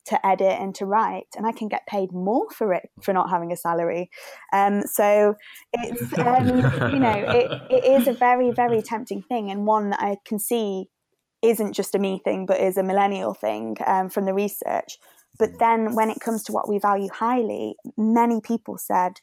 to 0.05 0.25
edit 0.25 0.59
and 0.59 0.73
to 0.75 0.85
write, 0.85 1.27
and 1.35 1.45
I 1.45 1.51
can 1.51 1.67
get 1.67 1.85
paid 1.87 2.11
more 2.11 2.49
for 2.49 2.73
it 2.73 2.89
for 3.01 3.13
not 3.13 3.29
having 3.29 3.51
a 3.51 3.57
salary. 3.57 4.09
Um, 4.53 4.83
so 4.83 5.35
it's 5.73 6.01
um, 6.17 6.47
you 6.93 6.99
know 6.99 7.25
it, 7.27 7.61
it 7.69 8.01
is 8.01 8.07
a 8.07 8.13
very 8.13 8.51
very 8.51 8.81
tempting 8.81 9.21
thing, 9.23 9.51
and 9.51 9.65
one 9.65 9.91
that 9.91 10.01
I 10.01 10.17
can 10.25 10.39
see 10.39 10.89
isn't 11.41 11.73
just 11.73 11.95
a 11.95 11.99
me 11.99 12.21
thing, 12.23 12.45
but 12.45 12.59
is 12.59 12.77
a 12.77 12.83
millennial 12.83 13.33
thing 13.33 13.77
um, 13.85 14.09
from 14.09 14.25
the 14.25 14.33
research. 14.33 14.97
But 15.37 15.59
then 15.59 15.95
when 15.95 16.09
it 16.09 16.19
comes 16.19 16.43
to 16.43 16.51
what 16.51 16.67
we 16.67 16.79
value 16.79 17.09
highly, 17.13 17.75
many 17.97 18.41
people 18.41 18.77
said, 18.77 19.13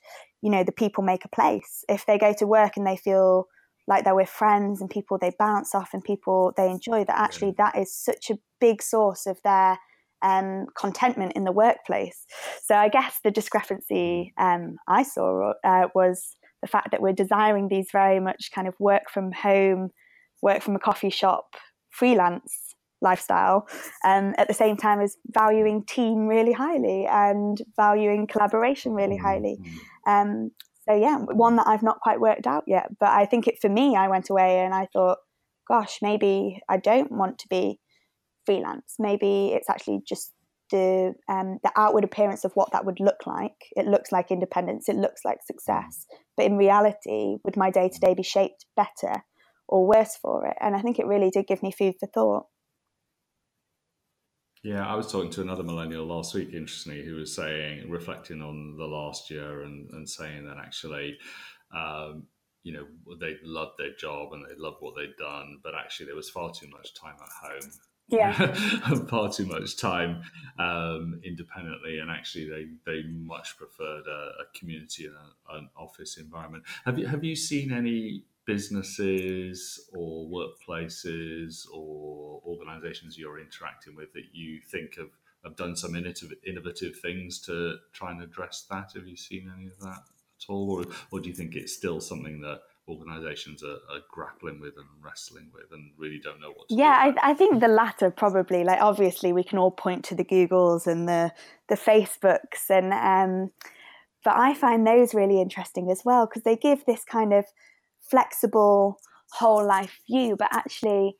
you 0.40 0.50
know, 0.50 0.64
the 0.64 0.72
people 0.72 1.04
make 1.04 1.24
a 1.24 1.28
place. 1.28 1.84
If 1.88 2.06
they 2.06 2.18
go 2.18 2.32
to 2.34 2.46
work 2.46 2.76
and 2.76 2.86
they 2.86 2.96
feel 2.96 3.46
like 3.86 4.04
they're 4.04 4.14
with 4.14 4.28
friends 4.28 4.80
and 4.80 4.90
people 4.90 5.18
they 5.18 5.32
bounce 5.38 5.74
off 5.74 5.90
and 5.92 6.02
people 6.02 6.52
they 6.56 6.70
enjoy, 6.70 7.04
that 7.04 7.18
actually 7.18 7.54
that 7.58 7.76
is 7.76 7.94
such 7.94 8.30
a 8.30 8.38
big 8.60 8.82
source 8.82 9.26
of 9.26 9.40
their 9.42 9.78
um, 10.22 10.66
contentment 10.78 11.32
in 11.34 11.44
the 11.44 11.52
workplace. 11.52 12.26
So 12.62 12.74
I 12.74 12.88
guess 12.88 13.18
the 13.22 13.30
discrepancy 13.30 14.32
um, 14.38 14.76
I 14.88 15.02
saw 15.02 15.52
uh, 15.64 15.88
was 15.94 16.36
the 16.62 16.68
fact 16.68 16.90
that 16.90 17.02
we're 17.02 17.12
desiring 17.12 17.68
these 17.68 17.88
very 17.92 18.20
much 18.20 18.50
kind 18.54 18.66
of 18.66 18.74
work 18.78 19.10
from 19.12 19.32
home, 19.32 19.90
work 20.42 20.62
from 20.62 20.76
a 20.76 20.80
coffee 20.80 21.10
shop, 21.10 21.54
freelance 21.90 22.74
lifestyle, 23.02 23.68
um, 24.04 24.34
at 24.38 24.48
the 24.48 24.54
same 24.54 24.76
time 24.76 25.00
as 25.00 25.16
valuing 25.28 25.84
team 25.84 26.26
really 26.26 26.52
highly 26.52 27.06
and 27.06 27.60
valuing 27.76 28.26
collaboration 28.26 28.92
really 28.92 29.16
highly. 29.16 29.58
Mm-hmm. 29.60 30.10
Um, 30.10 30.50
so 30.88 30.94
yeah, 30.94 31.18
one 31.18 31.56
that 31.56 31.66
I've 31.66 31.82
not 31.82 32.00
quite 32.00 32.20
worked 32.20 32.46
out 32.46 32.64
yet. 32.66 32.88
But 32.98 33.10
I 33.10 33.26
think 33.26 33.46
it 33.46 33.58
for 33.60 33.68
me, 33.68 33.96
I 33.96 34.08
went 34.08 34.30
away 34.30 34.60
and 34.60 34.72
I 34.72 34.86
thought, 34.92 35.18
gosh, 35.68 35.98
maybe 36.00 36.60
I 36.68 36.76
don't 36.76 37.10
want 37.10 37.38
to 37.40 37.48
be 37.48 37.80
freelance. 38.46 38.94
Maybe 38.98 39.48
it's 39.52 39.68
actually 39.68 40.00
just 40.06 40.32
the 40.70 41.14
um, 41.28 41.58
the 41.62 41.72
outward 41.76 42.04
appearance 42.04 42.44
of 42.44 42.52
what 42.54 42.72
that 42.72 42.84
would 42.84 43.00
look 43.00 43.26
like. 43.26 43.56
It 43.76 43.86
looks 43.86 44.12
like 44.12 44.30
independence. 44.30 44.88
It 44.88 44.96
looks 44.96 45.24
like 45.24 45.38
success. 45.44 46.06
But 46.36 46.46
in 46.46 46.56
reality, 46.56 47.36
would 47.44 47.56
my 47.56 47.70
day 47.70 47.88
to 47.88 48.00
day 48.00 48.14
be 48.14 48.22
shaped 48.22 48.66
better 48.76 49.22
or 49.68 49.86
worse 49.86 50.16
for 50.16 50.46
it? 50.46 50.56
And 50.60 50.74
I 50.74 50.82
think 50.82 50.98
it 50.98 51.06
really 51.06 51.30
did 51.30 51.46
give 51.46 51.62
me 51.62 51.72
food 51.72 51.94
for 52.00 52.06
thought. 52.06 52.46
Yeah, 54.62 54.84
I 54.84 54.96
was 54.96 55.12
talking 55.12 55.30
to 55.30 55.42
another 55.42 55.62
millennial 55.62 56.06
last 56.06 56.34
week, 56.34 56.48
interestingly, 56.52 57.04
who 57.04 57.14
was 57.14 57.32
saying, 57.32 57.88
reflecting 57.88 58.42
on 58.42 58.76
the 58.76 58.84
last 58.84 59.30
year 59.30 59.62
and, 59.62 59.88
and 59.92 60.08
saying 60.08 60.44
that 60.46 60.56
actually, 60.58 61.18
um, 61.72 62.24
you 62.64 62.72
know, 62.72 62.84
they 63.20 63.36
loved 63.44 63.74
their 63.78 63.94
job 63.94 64.32
and 64.32 64.44
they 64.44 64.60
loved 64.60 64.78
what 64.80 64.94
they'd 64.96 65.14
done, 65.16 65.60
but 65.62 65.74
actually 65.76 66.06
there 66.06 66.16
was 66.16 66.30
far 66.30 66.50
too 66.50 66.66
much 66.68 66.94
time 66.94 67.14
at 67.14 67.48
home 67.48 67.70
yeah. 68.08 68.54
far 69.08 69.32
too 69.32 69.46
much 69.46 69.76
time 69.76 70.22
um, 70.58 71.20
independently 71.24 71.98
and 71.98 72.10
actually 72.10 72.48
they 72.48 72.66
they 72.84 73.02
much 73.08 73.56
preferred 73.56 74.06
a, 74.06 74.42
a 74.42 74.58
community 74.58 75.06
and 75.06 75.14
a, 75.14 75.56
an 75.56 75.68
office 75.76 76.16
environment. 76.16 76.64
Have 76.84 76.98
you 76.98 77.06
have 77.06 77.24
you 77.24 77.34
seen 77.34 77.72
any 77.72 78.24
businesses 78.46 79.88
or 79.92 80.26
workplaces 80.28 81.66
or 81.74 82.40
organizations 82.46 83.18
you're 83.18 83.40
interacting 83.40 83.94
with 83.96 84.12
that 84.12 84.26
you 84.32 84.60
think 84.70 84.96
have, 84.96 85.10
have 85.44 85.56
done 85.56 85.76
some 85.76 85.96
innovative, 85.96 86.32
innovative 86.46 86.96
things 87.00 87.40
to 87.40 87.76
try 87.92 88.12
and 88.12 88.22
address 88.22 88.64
that? 88.70 88.92
Have 88.94 89.06
you 89.06 89.16
seen 89.16 89.52
any 89.54 89.66
of 89.66 89.78
that 89.80 89.98
at 89.98 90.48
all 90.48 90.70
or, 90.70 90.84
or 91.10 91.20
do 91.20 91.28
you 91.28 91.34
think 91.34 91.56
it's 91.56 91.74
still 91.74 92.00
something 92.00 92.40
that 92.42 92.60
organizations 92.88 93.62
are, 93.62 93.78
are, 93.90 94.00
grappling 94.10 94.60
with 94.60 94.74
and 94.76 94.86
wrestling 95.02 95.50
with 95.52 95.64
and 95.72 95.90
really 95.98 96.20
don't 96.22 96.40
know 96.40 96.50
what 96.50 96.68
to 96.68 96.74
yeah 96.74 97.12
I, 97.16 97.30
I, 97.30 97.34
think 97.34 97.60
the 97.60 97.68
latter 97.68 98.10
probably 98.10 98.62
like 98.62 98.80
obviously 98.80 99.32
we 99.32 99.42
can 99.42 99.58
all 99.58 99.72
point 99.72 100.04
to 100.06 100.14
the 100.14 100.24
googles 100.24 100.86
and 100.86 101.08
the 101.08 101.32
the 101.68 101.74
facebooks 101.74 102.70
and 102.70 102.92
um 102.92 103.50
but 104.24 104.36
i 104.36 104.54
find 104.54 104.86
those 104.86 105.14
really 105.14 105.40
interesting 105.40 105.90
as 105.90 106.02
well 106.04 106.26
because 106.26 106.44
they 106.44 106.56
give 106.56 106.84
this 106.84 107.04
kind 107.04 107.32
of 107.32 107.44
flexible 108.00 109.00
whole 109.32 109.66
life 109.66 109.98
view 110.08 110.36
but 110.38 110.48
actually 110.52 111.16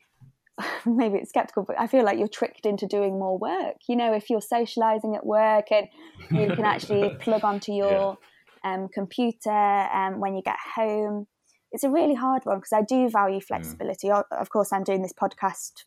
maybe 0.87 1.19
it's 1.19 1.31
skeptical 1.31 1.65
but 1.65 1.79
i 1.81 1.89
feel 1.89 2.05
like 2.05 2.17
you're 2.17 2.29
tricked 2.29 2.65
into 2.65 2.87
doing 2.87 3.19
more 3.19 3.37
work 3.39 3.77
you 3.89 3.97
know 3.97 4.15
if 4.15 4.31
you're 4.31 4.41
socializing 4.41 5.17
at 5.17 5.27
work 5.27 5.67
and 5.73 5.89
you 6.31 6.47
can 6.55 6.65
actually 6.65 7.15
plug 7.21 7.43
onto 7.43 7.73
your 7.73 8.17
yeah. 8.65 8.75
um, 8.75 8.89
computer 8.95 9.51
um, 9.51 10.21
when 10.21 10.37
you 10.37 10.43
get 10.43 10.57
home 10.77 11.27
it's 11.77 11.85
a 11.85 11.91
really 11.91 12.15
hard 12.15 12.47
one 12.47 12.57
because 12.57 12.73
I 12.73 12.81
do 12.81 13.11
value 13.11 13.39
flexibility. 13.39 14.09
Mm. 14.09 14.25
Of 14.33 14.49
course, 14.49 14.73
I'm 14.73 14.83
doing 14.83 15.03
this 15.03 15.13
podcast 15.13 15.85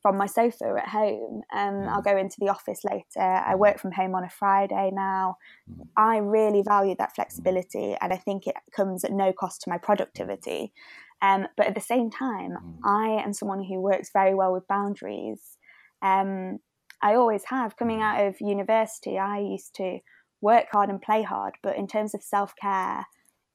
from 0.00 0.16
my 0.16 0.24
sofa 0.24 0.76
at 0.78 0.88
home. 0.88 1.42
Um. 1.54 1.86
I'll 1.90 2.00
go 2.00 2.16
into 2.16 2.36
the 2.40 2.48
office 2.48 2.80
later. 2.84 3.20
I 3.20 3.52
mm. 3.52 3.58
work 3.58 3.78
from 3.78 3.92
home 3.92 4.14
on 4.14 4.24
a 4.24 4.30
Friday 4.30 4.90
now. 4.94 5.36
Mm. 5.70 5.88
I 5.94 6.16
really 6.16 6.62
value 6.62 6.96
that 6.98 7.14
flexibility, 7.14 7.94
and 8.00 8.14
I 8.14 8.16
think 8.16 8.46
it 8.46 8.54
comes 8.74 9.04
at 9.04 9.12
no 9.12 9.34
cost 9.34 9.60
to 9.62 9.70
my 9.70 9.76
productivity. 9.76 10.72
Um, 11.20 11.48
but 11.54 11.66
at 11.66 11.74
the 11.74 11.82
same 11.82 12.10
time, 12.10 12.52
mm. 12.52 12.78
I 12.82 13.22
am 13.22 13.34
someone 13.34 13.62
who 13.62 13.78
works 13.78 14.08
very 14.14 14.34
well 14.34 14.54
with 14.54 14.66
boundaries. 14.68 15.58
Um, 16.00 16.60
I 17.02 17.14
always 17.14 17.44
have. 17.48 17.76
Coming 17.76 18.00
out 18.00 18.26
of 18.26 18.40
university, 18.40 19.18
I 19.18 19.40
used 19.40 19.74
to 19.74 19.98
work 20.40 20.68
hard 20.72 20.88
and 20.88 21.02
play 21.02 21.24
hard, 21.24 21.56
but 21.62 21.76
in 21.76 21.86
terms 21.86 22.14
of 22.14 22.22
self 22.22 22.54
care, 22.58 23.04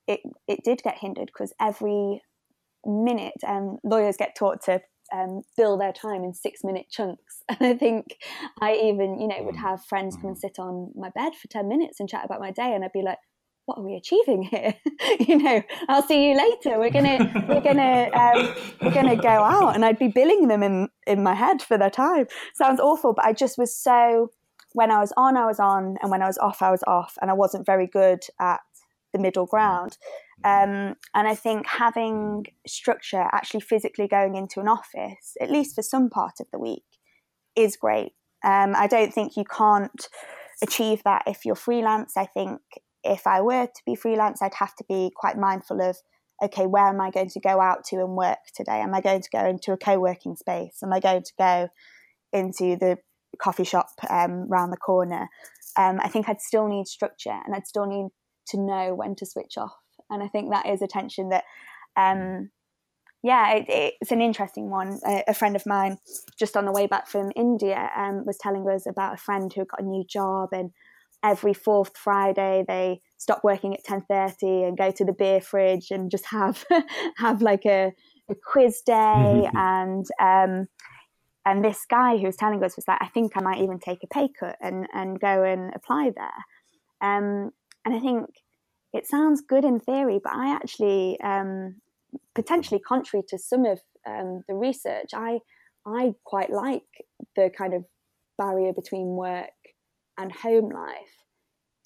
it 0.07 0.21
it 0.47 0.59
did 0.63 0.81
get 0.83 0.97
hindered 0.99 1.27
because 1.27 1.53
every 1.59 2.21
minute 2.85 3.43
um, 3.47 3.77
lawyers 3.83 4.17
get 4.17 4.35
taught 4.35 4.61
to 4.63 4.81
um, 5.13 5.41
bill 5.57 5.77
their 5.77 5.93
time 5.93 6.23
in 6.23 6.33
six 6.33 6.63
minute 6.63 6.87
chunks. 6.89 7.43
And 7.49 7.67
I 7.67 7.73
think 7.73 8.17
I 8.61 8.75
even, 8.75 9.19
you 9.19 9.27
know, 9.27 9.35
would 9.41 9.55
mm. 9.55 9.61
have 9.61 9.83
friends 9.83 10.15
come 10.15 10.27
and 10.27 10.37
mm. 10.37 10.39
sit 10.39 10.57
on 10.57 10.91
my 10.95 11.09
bed 11.09 11.33
for 11.35 11.47
10 11.49 11.67
minutes 11.67 11.99
and 11.99 12.07
chat 12.07 12.23
about 12.23 12.39
my 12.39 12.51
day. 12.51 12.73
And 12.73 12.83
I'd 12.85 12.93
be 12.93 13.01
like, 13.01 13.17
what 13.65 13.77
are 13.77 13.83
we 13.83 13.95
achieving 13.95 14.43
here? 14.43 14.73
you 15.19 15.37
know, 15.37 15.61
I'll 15.87 16.01
see 16.03 16.29
you 16.29 16.37
later. 16.37 16.79
We're 16.79 16.91
gonna, 16.91 17.45
we're 17.47 17.61
gonna, 17.61 18.09
um, 18.13 18.55
we're 18.81 18.93
gonna 18.93 19.15
go 19.15 19.29
out, 19.29 19.75
and 19.75 19.85
I'd 19.85 19.99
be 19.99 20.07
billing 20.07 20.47
them 20.47 20.63
in 20.63 20.89
in 21.05 21.23
my 21.23 21.35
head 21.35 21.61
for 21.61 21.77
their 21.77 21.89
time. 21.89 22.25
Sounds 22.55 22.79
awful, 22.79 23.13
but 23.13 23.25
I 23.25 23.33
just 23.33 23.57
was 23.57 23.75
so. 23.75 24.31
When 24.73 24.89
I 24.89 24.99
was 24.99 25.13
on, 25.17 25.35
I 25.35 25.45
was 25.45 25.59
on, 25.59 25.97
and 26.01 26.09
when 26.09 26.21
I 26.21 26.27
was 26.27 26.37
off, 26.37 26.61
I 26.61 26.71
was 26.71 26.83
off, 26.87 27.17
and 27.21 27.29
I 27.29 27.33
wasn't 27.33 27.65
very 27.65 27.87
good 27.87 28.21
at 28.39 28.61
the 29.13 29.19
middle 29.19 29.45
ground. 29.45 29.97
Um, 30.43 30.95
and 31.13 31.28
I 31.28 31.36
think 31.36 31.67
having 31.67 32.45
structure, 32.65 33.26
actually 33.32 33.62
physically 33.62 34.08
going 34.08 34.36
into 34.36 34.60
an 34.60 34.67
office, 34.67 35.36
at 35.39 35.52
least 35.52 35.76
for 35.76 35.84
some 35.84 36.10
part 36.10 36.39
of 36.39 36.47
the 36.52 36.60
week, 36.60 36.84
is 37.56 37.78
great. 37.78 38.13
Um, 38.43 38.74
I 38.76 38.88
don't 38.88 39.13
think 39.13 39.38
you 39.38 39.43
can't 39.43 40.08
achieve 40.63 41.04
that 41.04 41.24
if 41.28 41.45
you're 41.45 41.56
freelance. 41.56 42.17
I 42.17 42.26
think 42.26 42.60
if 43.04 43.28
I 43.28 43.41
were 43.41 43.67
to 43.67 43.82
be 43.86 43.95
freelance, 43.95 44.41
I'd 44.41 44.56
have 44.56 44.76
to 44.76 44.86
be 44.88 45.12
quite 45.15 45.38
mindful 45.38 45.82
of 45.82 45.97
okay, 46.43 46.65
where 46.65 46.88
am 46.88 47.00
I 47.00 47.12
going 47.12 47.30
to 47.30 47.39
go 47.39 47.62
out 47.62 47.84
to 47.86 47.97
and 47.97 48.15
work 48.15 48.39
today? 48.56 48.82
Am 48.82 48.93
I 48.93 49.02
going 49.02 49.21
to 49.21 49.30
go 49.32 49.45
into 49.45 49.74
a 49.74 49.78
co 49.78 50.00
working 50.00 50.36
space? 50.36 50.80
Am 50.84 50.91
I 50.91 51.00
going 51.00 51.24
to 51.24 51.34
go 51.38 51.69
into 52.34 52.76
the 52.78 52.97
coffee 53.41 53.63
shop 53.63 53.89
um, 54.10 54.47
round 54.50 54.74
the 54.74 54.78
corner? 54.78 55.30
Um, 55.78 56.00
I 56.02 56.08
think 56.08 56.28
I'd 56.28 56.41
still 56.41 56.67
need 56.67 56.88
structure 56.88 57.38
and 57.45 57.56
I'd 57.56 57.67
still 57.67 57.86
need 57.86 58.08
to 58.47 58.60
know 58.60 58.93
when 58.93 59.15
to 59.15 59.25
switch 59.25 59.58
off. 59.58 59.75
And 60.10 60.21
I 60.21 60.27
think 60.27 60.51
that 60.51 60.67
is 60.67 60.82
a 60.82 60.88
tension 60.88 61.30
that, 61.30 61.43
um, 61.95 62.49
yeah, 63.23 63.54
it, 63.56 63.95
it's 64.01 64.12
an 64.12 64.21
interesting 64.21 64.69
one. 64.69 64.99
A, 65.06 65.23
a, 65.27 65.34
friend 65.34 65.56
of 65.56 65.65
mine, 65.65 65.97
just 66.38 66.58
on 66.58 66.65
the 66.65 66.71
way 66.71 66.88
back 66.88 67.08
from 67.08 67.32
India, 67.36 67.89
um, 67.95 68.25
was 68.25 68.38
telling 68.38 68.67
us 68.67 68.86
about 68.88 69.13
a 69.13 69.17
friend 69.17 69.51
who 69.54 69.65
got 69.65 69.82
a 69.82 69.86
new 69.86 70.04
job, 70.04 70.49
and 70.51 70.71
every 71.23 71.54
fourth 71.54 71.95
Friday 71.95 72.65
they 72.67 72.99
stop 73.17 73.41
working 73.43 73.75
at 73.75 73.84
ten 73.84 74.01
thirty 74.01 74.63
and 74.63 74.77
go 74.77 74.89
to 74.89 75.06
the 75.06 75.13
beer 75.13 75.39
fridge 75.39 75.91
and 75.91 76.10
just 76.10 76.25
have 76.25 76.65
have 77.17 77.41
like 77.41 77.65
a, 77.65 77.93
a 78.30 78.36
quiz 78.43 78.82
day 78.86 79.47
and. 79.54 80.06
Um, 80.19 80.67
and 81.43 81.65
this 81.65 81.86
guy 81.89 82.17
who 82.17 82.27
was 82.27 82.36
telling 82.36 82.63
us 82.63 82.75
was 82.75 82.88
like, 82.88 82.99
I 83.01 83.08
think 83.08 83.32
I 83.36 83.41
might 83.41 83.62
even 83.62 83.80
take 83.80 84.04
a 84.04 84.08
pay 84.08 84.30
cut 84.39 84.58
and, 84.62 84.88
and 84.93 85.19
go 85.19 85.43
and 85.43 85.73
apply 85.73 86.12
there. 86.15 87.10
Um, 87.10 87.51
and 87.85 87.95
I 87.95 87.99
think 87.99 88.25
it 88.93 89.07
sounds 89.07 89.41
good 89.41 89.63
in 89.63 89.79
theory, 89.79 90.19
but 90.23 90.33
I 90.33 90.53
actually, 90.53 91.19
um, 91.21 91.75
potentially 92.35 92.79
contrary 92.79 93.23
to 93.29 93.37
some 93.37 93.65
of 93.65 93.79
um, 94.05 94.43
the 94.47 94.55
research, 94.55 95.11
I 95.13 95.39
I 95.85 96.13
quite 96.23 96.51
like 96.51 96.83
the 97.35 97.49
kind 97.57 97.73
of 97.73 97.85
barrier 98.37 98.73
between 98.73 99.15
work 99.15 99.49
and 100.17 100.31
home 100.31 100.69
life 100.69 101.25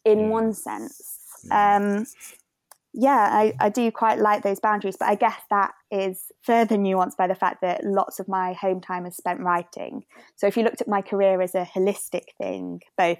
in 0.03 0.19
mm. 0.19 0.29
one 0.29 0.53
sense. 0.53 1.19
Um, 1.51 2.05
yeah, 2.93 3.29
I, 3.31 3.53
I 3.59 3.69
do 3.69 3.91
quite 3.91 4.19
like 4.19 4.43
those 4.43 4.59
boundaries, 4.59 4.95
but 4.97 5.09
I 5.09 5.15
guess 5.15 5.39
that 5.49 5.71
is 5.91 6.31
further 6.43 6.77
nuanced 6.77 7.17
by 7.17 7.27
the 7.27 7.35
fact 7.35 7.61
that 7.61 7.83
lots 7.83 8.19
of 8.19 8.27
my 8.27 8.53
home 8.53 8.79
time 8.79 9.05
is 9.05 9.17
spent 9.17 9.41
writing. 9.41 10.03
So 10.35 10.47
if 10.47 10.55
you 10.55 10.63
looked 10.63 10.81
at 10.81 10.87
my 10.87 11.01
career 11.01 11.41
as 11.41 11.55
a 11.55 11.67
holistic 11.75 12.23
thing, 12.37 12.81
both 12.97 13.19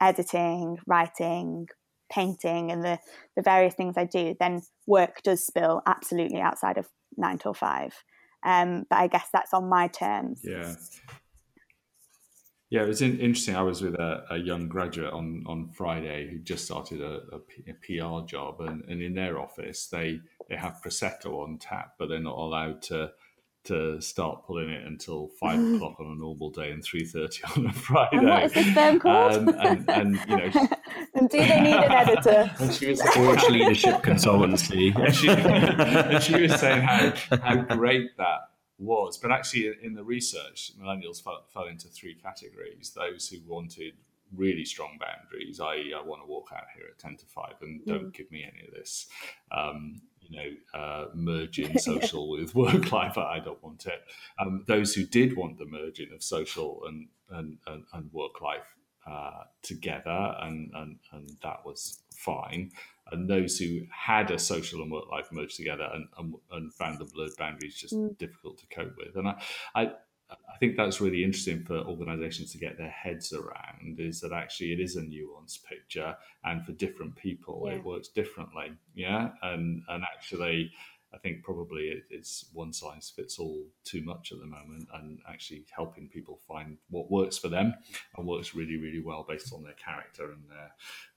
editing, 0.00 0.78
writing, 0.86 1.68
painting 2.10 2.70
and 2.70 2.82
the, 2.82 2.98
the 3.36 3.42
various 3.42 3.74
things 3.74 3.94
I 3.96 4.04
do, 4.04 4.34
then 4.38 4.62
work 4.86 5.22
does 5.22 5.44
spill 5.44 5.82
absolutely 5.86 6.40
outside 6.40 6.78
of 6.78 6.88
nine 7.16 7.38
till 7.38 7.54
five. 7.54 7.94
Um, 8.44 8.84
but 8.90 8.98
I 8.98 9.06
guess 9.06 9.28
that's 9.32 9.54
on 9.54 9.68
my 9.68 9.88
terms. 9.88 10.40
Yeah. 10.44 10.74
Yeah, 12.70 12.82
it 12.82 12.88
was 12.88 13.02
in, 13.02 13.20
interesting. 13.20 13.54
I 13.54 13.62
was 13.62 13.82
with 13.82 13.94
a, 13.94 14.24
a, 14.30 14.36
young 14.36 14.68
graduate 14.68 15.12
on, 15.12 15.44
on 15.46 15.68
Friday 15.68 16.28
who 16.28 16.38
just 16.38 16.64
started 16.64 17.00
a, 17.02 17.20
a, 17.32 17.70
a 17.70 17.74
PR 17.80 18.26
job, 18.26 18.60
and, 18.62 18.82
and 18.88 19.00
in 19.00 19.14
their 19.14 19.38
office 19.38 19.86
they 19.86 20.18
they 20.48 20.56
have 20.56 20.80
prosecco 20.84 21.44
on 21.44 21.58
tap, 21.58 21.92
but 21.98 22.08
they're 22.08 22.18
not 22.18 22.36
allowed 22.36 22.82
to 22.82 23.12
to 23.64 24.00
start 24.00 24.44
pulling 24.46 24.70
it 24.70 24.86
until 24.86 25.28
five 25.40 25.58
o'clock 25.58 25.98
on 26.00 26.06
a 26.06 26.14
normal 26.14 26.50
day 26.50 26.70
and 26.70 26.82
three 26.82 27.04
thirty 27.04 27.42
on 27.56 27.66
a 27.66 27.72
Friday. 27.72 28.18
And 28.18 28.28
what 28.28 28.44
is 28.44 28.52
this 28.52 28.70
firm 28.72 28.98
called? 29.00 29.34
Um, 29.34 29.56
and, 29.58 29.90
and, 29.90 30.18
you 30.28 30.36
know, 30.36 30.68
and 31.14 31.28
do 31.28 31.38
they 31.38 31.60
need 31.60 31.76
an 31.76 31.92
editor? 31.92 32.50
and 32.60 32.72
she 32.72 32.88
was 32.88 33.02
Forge 33.02 33.42
Leadership 33.48 34.02
Consultancy. 34.02 34.94
and, 34.94 35.14
she, 35.14 35.28
and 35.28 36.22
she 36.22 36.40
was 36.40 36.60
saying 36.60 36.82
how 36.82 37.12
how 37.42 37.56
great 37.56 38.16
that 38.16 38.50
was. 38.78 39.18
But 39.18 39.32
actually, 39.32 39.72
in 39.82 39.94
the 39.94 40.04
research, 40.04 40.72
millennials 40.80 41.22
fell, 41.22 41.44
fell 41.52 41.66
into 41.66 41.88
three 41.88 42.14
categories: 42.14 42.92
those 42.94 43.28
who 43.28 43.38
wanted 43.46 43.94
really 44.36 44.64
strong 44.64 44.98
boundaries, 45.00 45.60
i.e., 45.60 45.94
I 45.96 46.02
want 46.02 46.22
to 46.22 46.26
walk 46.26 46.50
out 46.54 46.64
here 46.74 46.86
at 46.90 46.98
10 46.98 47.16
to 47.18 47.26
5 47.26 47.54
and 47.62 47.84
don't 47.86 48.06
mm. 48.06 48.14
give 48.14 48.30
me 48.30 48.44
any 48.44 48.66
of 48.66 48.74
this, 48.74 49.06
um, 49.52 50.00
you 50.28 50.36
know, 50.36 50.78
uh, 50.78 51.06
merging 51.14 51.78
social 51.78 52.30
with 52.30 52.54
work 52.54 52.92
life. 52.92 53.18
I 53.18 53.40
don't 53.40 53.62
want 53.62 53.86
it. 53.86 54.02
Um, 54.38 54.64
those 54.66 54.94
who 54.94 55.04
did 55.04 55.36
want 55.36 55.58
the 55.58 55.66
merging 55.66 56.12
of 56.14 56.22
social 56.22 56.82
and, 56.86 57.08
and, 57.30 57.58
and, 57.66 57.84
and 57.92 58.12
work 58.12 58.40
life 58.40 58.74
uh, 59.06 59.44
together, 59.62 60.34
and, 60.40 60.70
and, 60.74 60.98
and 61.12 61.30
that 61.42 61.64
was 61.64 62.02
fine. 62.14 62.70
And 63.12 63.28
those 63.28 63.58
who 63.58 63.82
had 63.90 64.30
a 64.30 64.38
social 64.38 64.82
and 64.82 64.90
work 64.90 65.10
life 65.10 65.28
merged 65.30 65.56
together 65.56 65.88
and, 65.92 66.06
and, 66.18 66.34
and 66.50 66.72
found 66.72 66.98
the 66.98 67.04
blurred 67.04 67.36
boundaries 67.38 67.76
just 67.76 67.94
mm. 67.94 68.16
difficult 68.16 68.58
to 68.58 68.66
cope 68.66 68.94
with. 68.96 69.16
And 69.16 69.28
I, 69.28 69.34
I, 69.74 69.92
I 70.52 70.56
think 70.58 70.76
that's 70.76 71.00
really 71.00 71.24
interesting 71.24 71.64
for 71.64 71.78
organizations 71.78 72.52
to 72.52 72.58
get 72.58 72.78
their 72.78 72.90
heads 72.90 73.32
around 73.32 73.98
is 73.98 74.20
that 74.20 74.32
actually 74.32 74.72
it 74.72 74.80
is 74.80 74.96
a 74.96 75.00
nuanced 75.00 75.64
picture 75.64 76.16
and 76.44 76.64
for 76.64 76.72
different 76.72 77.16
people 77.16 77.64
yeah. 77.66 77.74
it 77.74 77.84
works 77.84 78.08
differently. 78.08 78.72
Yeah. 78.94 79.30
And 79.42 79.82
and 79.88 80.04
actually 80.04 80.70
I 81.14 81.18
think 81.18 81.44
probably 81.44 81.84
it, 81.84 82.04
it's 82.10 82.46
one 82.52 82.72
size 82.72 83.12
fits 83.14 83.38
all 83.38 83.62
too 83.84 84.02
much 84.02 84.32
at 84.32 84.40
the 84.40 84.46
moment 84.46 84.88
and 84.94 85.20
actually 85.28 85.64
helping 85.74 86.08
people 86.08 86.40
find 86.48 86.78
what 86.90 87.10
works 87.10 87.38
for 87.38 87.48
them 87.48 87.74
and 88.16 88.26
works 88.26 88.54
really, 88.54 88.76
really 88.76 89.00
well 89.00 89.24
based 89.28 89.52
on 89.52 89.62
their 89.62 89.74
character 89.74 90.32
and 90.32 90.42
their 90.48 90.72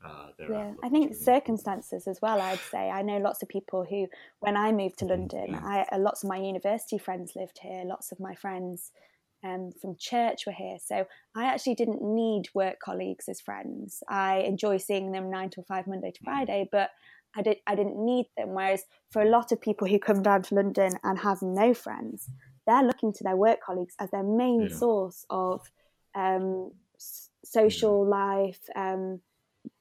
uh, 0.05 0.27
their 0.38 0.51
Yeah. 0.51 0.73
I 0.83 0.89
think 0.89 1.15
circumstances 1.15 2.07
as 2.07 2.21
well, 2.21 2.39
I'd 2.39 2.60
say. 2.60 2.89
I 2.89 3.01
know 3.01 3.17
lots 3.17 3.41
of 3.41 3.49
people 3.49 3.86
who 3.89 4.07
when 4.39 4.55
I 4.55 4.71
moved 4.71 4.99
to 4.99 5.05
mm-hmm. 5.05 5.21
London. 5.21 5.55
I 5.55 5.86
uh, 5.91 5.97
lots 5.97 6.23
of 6.23 6.29
my 6.29 6.38
university 6.38 6.97
friends 6.97 7.36
lived 7.36 7.60
here, 7.62 7.83
lots 7.86 8.12
of 8.12 8.19
my 8.19 8.36
friends 8.36 8.91
um, 9.43 9.71
from 9.79 9.95
church 9.97 10.45
were 10.45 10.53
here. 10.53 10.77
So 10.83 11.05
I 11.36 11.45
actually 11.45 11.75
didn't 11.75 12.01
need 12.01 12.49
work 12.53 12.79
colleagues 12.79 13.29
as 13.29 13.41
friends. 13.41 14.03
I 14.07 14.39
enjoy 14.39 14.77
seeing 14.77 15.12
them 15.12 15.29
nine 15.29 15.49
to 15.51 15.63
five 15.63 15.88
Monday 15.88 16.12
to 16.12 16.19
mm. 16.19 16.25
Friday, 16.25 16.69
but 16.71 16.91
I 17.38 17.41
did 17.43 17.58
I 17.67 17.76
didn't 17.76 18.04
need 18.04 18.26
them. 18.36 18.50
Whereas 18.50 18.84
for 19.12 19.21
a 19.21 19.30
lot 19.30 19.52
of 19.52 19.62
people 19.62 19.88
who 19.88 20.00
come 20.00 20.23
down 20.23 20.41
to 20.43 20.56
London 20.56 20.93
and 21.04 21.19
have 21.19 21.41
no 21.41 21.73
friends, 21.73 22.30
they're 22.65 22.84
looking 22.84 23.13
to 23.13 23.23
their 23.23 23.36
work 23.36 23.60
colleagues 23.62 23.95
as 24.00 24.10
their 24.12 24.23
main 24.23 24.63
yeah. 24.63 24.76
source 24.76 25.26
of 25.30 25.62
um, 26.15 26.71
social 27.45 28.04
yeah. 28.04 28.17
life, 28.17 28.60
um, 28.76 29.21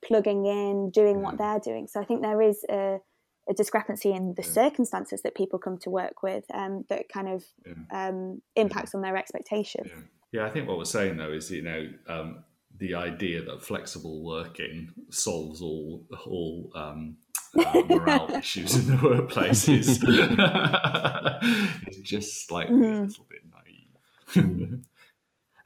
plugging 0.05 0.45
in, 0.47 0.91
doing 0.91 1.17
yeah. 1.17 1.23
what 1.23 1.39
they're 1.39 1.61
doing. 1.61 1.89
So 1.89 2.01
I 2.01 2.05
think 2.05 2.23
there 2.23 2.43
is 2.43 2.65
a 2.69 3.01
a 3.49 3.55
discrepancy 3.55 4.13
in 4.13 4.35
the 4.37 4.43
circumstances 4.43 5.23
that 5.23 5.37
people 5.37 5.59
come 5.59 5.79
to 5.79 5.89
work 5.89 6.23
with 6.23 6.45
um, 6.53 6.85
that 6.89 7.09
kind 7.09 7.29
of 7.29 7.45
um, 7.93 8.43
impacts 8.57 8.95
on 8.95 9.03
their 9.03 9.17
expectations. 9.17 9.89
Yeah. 10.33 10.45
I 10.45 10.51
think 10.51 10.69
what 10.69 10.77
we're 10.77 10.85
saying 10.85 11.17
though 11.17 11.33
is 11.33 11.51
you 11.51 11.63
know 11.63 11.89
um, 12.09 12.45
the 12.79 12.95
idea 12.95 13.43
that 13.43 13.63
flexible 13.63 14.23
working 14.23 14.91
solves 15.11 15.63
all 15.63 16.05
all 16.27 16.71
um, 16.75 17.17
uh, 17.59 17.83
morale 17.89 18.35
issues 18.35 18.77
in 18.77 18.97
the 18.97 19.03
workplace 19.03 19.69
is, 19.69 20.03
is 21.89 21.99
just 22.03 22.47
slightly 22.47 22.77
mm-hmm. 22.77 22.85
a 22.85 23.07
little 23.07 23.27
bit 23.29 23.43
naive. 23.53 24.85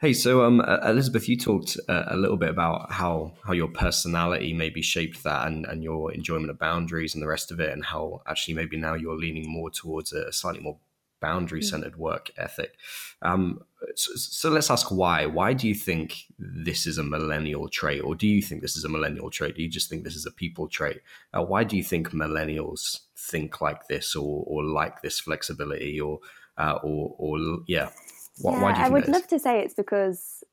Hey, 0.00 0.14
so 0.14 0.44
um, 0.44 0.62
Elizabeth, 0.62 1.28
you 1.28 1.36
talked 1.36 1.76
uh, 1.86 2.04
a 2.06 2.16
little 2.16 2.38
bit 2.38 2.48
about 2.48 2.90
how 2.90 3.34
how 3.44 3.52
your 3.52 3.68
personality 3.68 4.54
maybe 4.54 4.80
shaped 4.80 5.22
that, 5.24 5.46
and, 5.46 5.66
and 5.66 5.84
your 5.84 6.10
enjoyment 6.10 6.48
of 6.48 6.58
boundaries 6.58 7.12
and 7.12 7.22
the 7.22 7.28
rest 7.28 7.52
of 7.52 7.60
it, 7.60 7.70
and 7.70 7.84
how 7.84 8.22
actually 8.26 8.54
maybe 8.54 8.78
now 8.78 8.94
you're 8.94 9.18
leaning 9.18 9.44
more 9.46 9.68
towards 9.68 10.14
a 10.14 10.32
slightly 10.32 10.62
more 10.62 10.78
boundary 11.20 11.62
centered 11.62 11.96
work 11.96 12.30
ethic. 12.36 12.74
Um, 13.22 13.60
so, 13.94 14.12
so, 14.14 14.50
let's 14.50 14.70
ask 14.70 14.90
why. 14.90 15.26
Why 15.26 15.52
do 15.52 15.68
you 15.68 15.74
think 15.74 16.24
this 16.38 16.86
is 16.86 16.98
a 16.98 17.02
millennial 17.02 17.68
trait, 17.68 18.02
or 18.02 18.14
do 18.14 18.26
you 18.26 18.42
think 18.42 18.62
this 18.62 18.76
is 18.76 18.84
a 18.84 18.88
millennial 18.88 19.30
trait? 19.30 19.56
Do 19.56 19.62
you 19.62 19.68
just 19.68 19.88
think 19.88 20.04
this 20.04 20.16
is 20.16 20.26
a 20.26 20.30
people 20.30 20.68
trait? 20.68 21.00
Uh, 21.32 21.42
why 21.42 21.64
do 21.64 21.76
you 21.76 21.82
think 21.82 22.10
millennials 22.10 23.00
think 23.16 23.60
like 23.60 23.88
this, 23.88 24.14
or 24.14 24.44
or 24.46 24.64
like 24.64 25.02
this 25.02 25.18
flexibility, 25.20 26.00
or 26.00 26.20
uh, 26.58 26.78
or 26.82 27.14
or 27.18 27.38
yeah? 27.66 27.90
Why, 28.38 28.52
yeah, 28.52 28.62
why 28.62 28.72
I 28.72 28.88
would 28.88 29.08
love 29.08 29.26
to 29.28 29.38
say 29.38 29.60
it's 29.60 29.74
because 29.74 30.44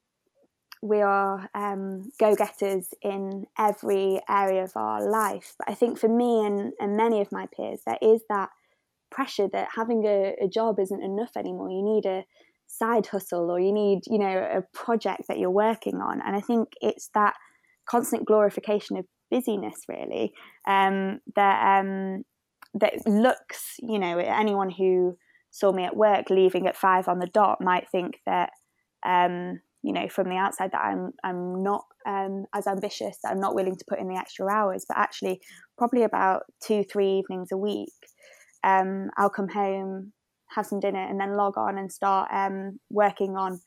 we 0.81 1.01
are 1.01 1.49
um, 1.53 2.11
go 2.19 2.35
getters 2.35 2.93
in 3.01 3.45
every 3.57 4.21
area 4.29 4.63
of 4.63 4.75
our 4.75 5.09
life. 5.09 5.55
But 5.57 5.69
I 5.69 5.73
think 5.73 5.97
for 5.97 6.07
me 6.07 6.45
and, 6.45 6.73
and 6.79 6.95
many 6.95 7.21
of 7.21 7.31
my 7.31 7.47
peers, 7.47 7.81
there 7.85 7.97
is 8.01 8.21
that 8.29 8.49
pressure 9.11 9.47
that 9.51 9.69
having 9.75 10.05
a, 10.05 10.35
a, 10.43 10.47
job 10.47 10.79
isn't 10.79 11.03
enough 11.03 11.31
anymore. 11.37 11.69
You 11.69 11.83
need 11.83 12.05
a 12.05 12.23
side 12.67 13.07
hustle 13.07 13.49
or 13.49 13.59
you 13.59 13.71
need, 13.71 14.01
you 14.07 14.19
know, 14.19 14.37
a 14.37 14.61
project 14.73 15.23
that 15.27 15.39
you're 15.39 15.49
working 15.49 15.95
on. 15.95 16.21
And 16.25 16.35
I 16.35 16.41
think 16.41 16.69
it's 16.81 17.09
that 17.13 17.33
constant 17.89 18.25
glorification 18.25 18.97
of 18.97 19.05
busyness, 19.31 19.81
really, 19.87 20.33
um, 20.67 21.19
that 21.35 21.79
um, 21.79 22.23
that 22.73 22.93
looks, 23.05 23.75
you 23.79 23.99
know, 23.99 24.17
anyone 24.17 24.69
who 24.69 25.17
saw 25.51 25.71
me 25.71 25.83
at 25.83 25.95
work 25.95 26.29
leaving 26.29 26.67
at 26.67 26.77
five 26.77 27.07
on 27.07 27.19
the 27.19 27.27
dot 27.27 27.59
might 27.61 27.89
think 27.89 28.19
that 28.25 28.51
um, 29.05 29.59
you 29.83 29.93
know 29.93 30.07
from 30.09 30.29
the 30.29 30.35
outside 30.35 30.71
that 30.71 30.83
I'm 30.83 31.11
I'm 31.23 31.63
not 31.63 31.85
um, 32.05 32.45
as 32.53 32.67
ambitious 32.67 33.17
I'm 33.25 33.39
not 33.39 33.55
willing 33.55 33.75
to 33.75 33.85
put 33.87 33.99
in 33.99 34.07
the 34.07 34.17
extra 34.17 34.47
hours 34.47 34.85
but 34.87 34.97
actually 34.97 35.41
probably 35.77 36.03
about 36.03 36.43
two 36.61 36.83
three 36.83 37.19
evenings 37.19 37.49
a 37.51 37.57
week 37.57 37.93
um, 38.63 39.09
I'll 39.17 39.29
come 39.29 39.49
home 39.49 40.13
have 40.49 40.65
some 40.65 40.79
dinner 40.79 41.05
and 41.05 41.19
then 41.19 41.35
log 41.35 41.57
on 41.57 41.77
and 41.77 41.91
start 41.91 42.29
um, 42.31 42.79
working 42.89 43.35
on 43.35 43.59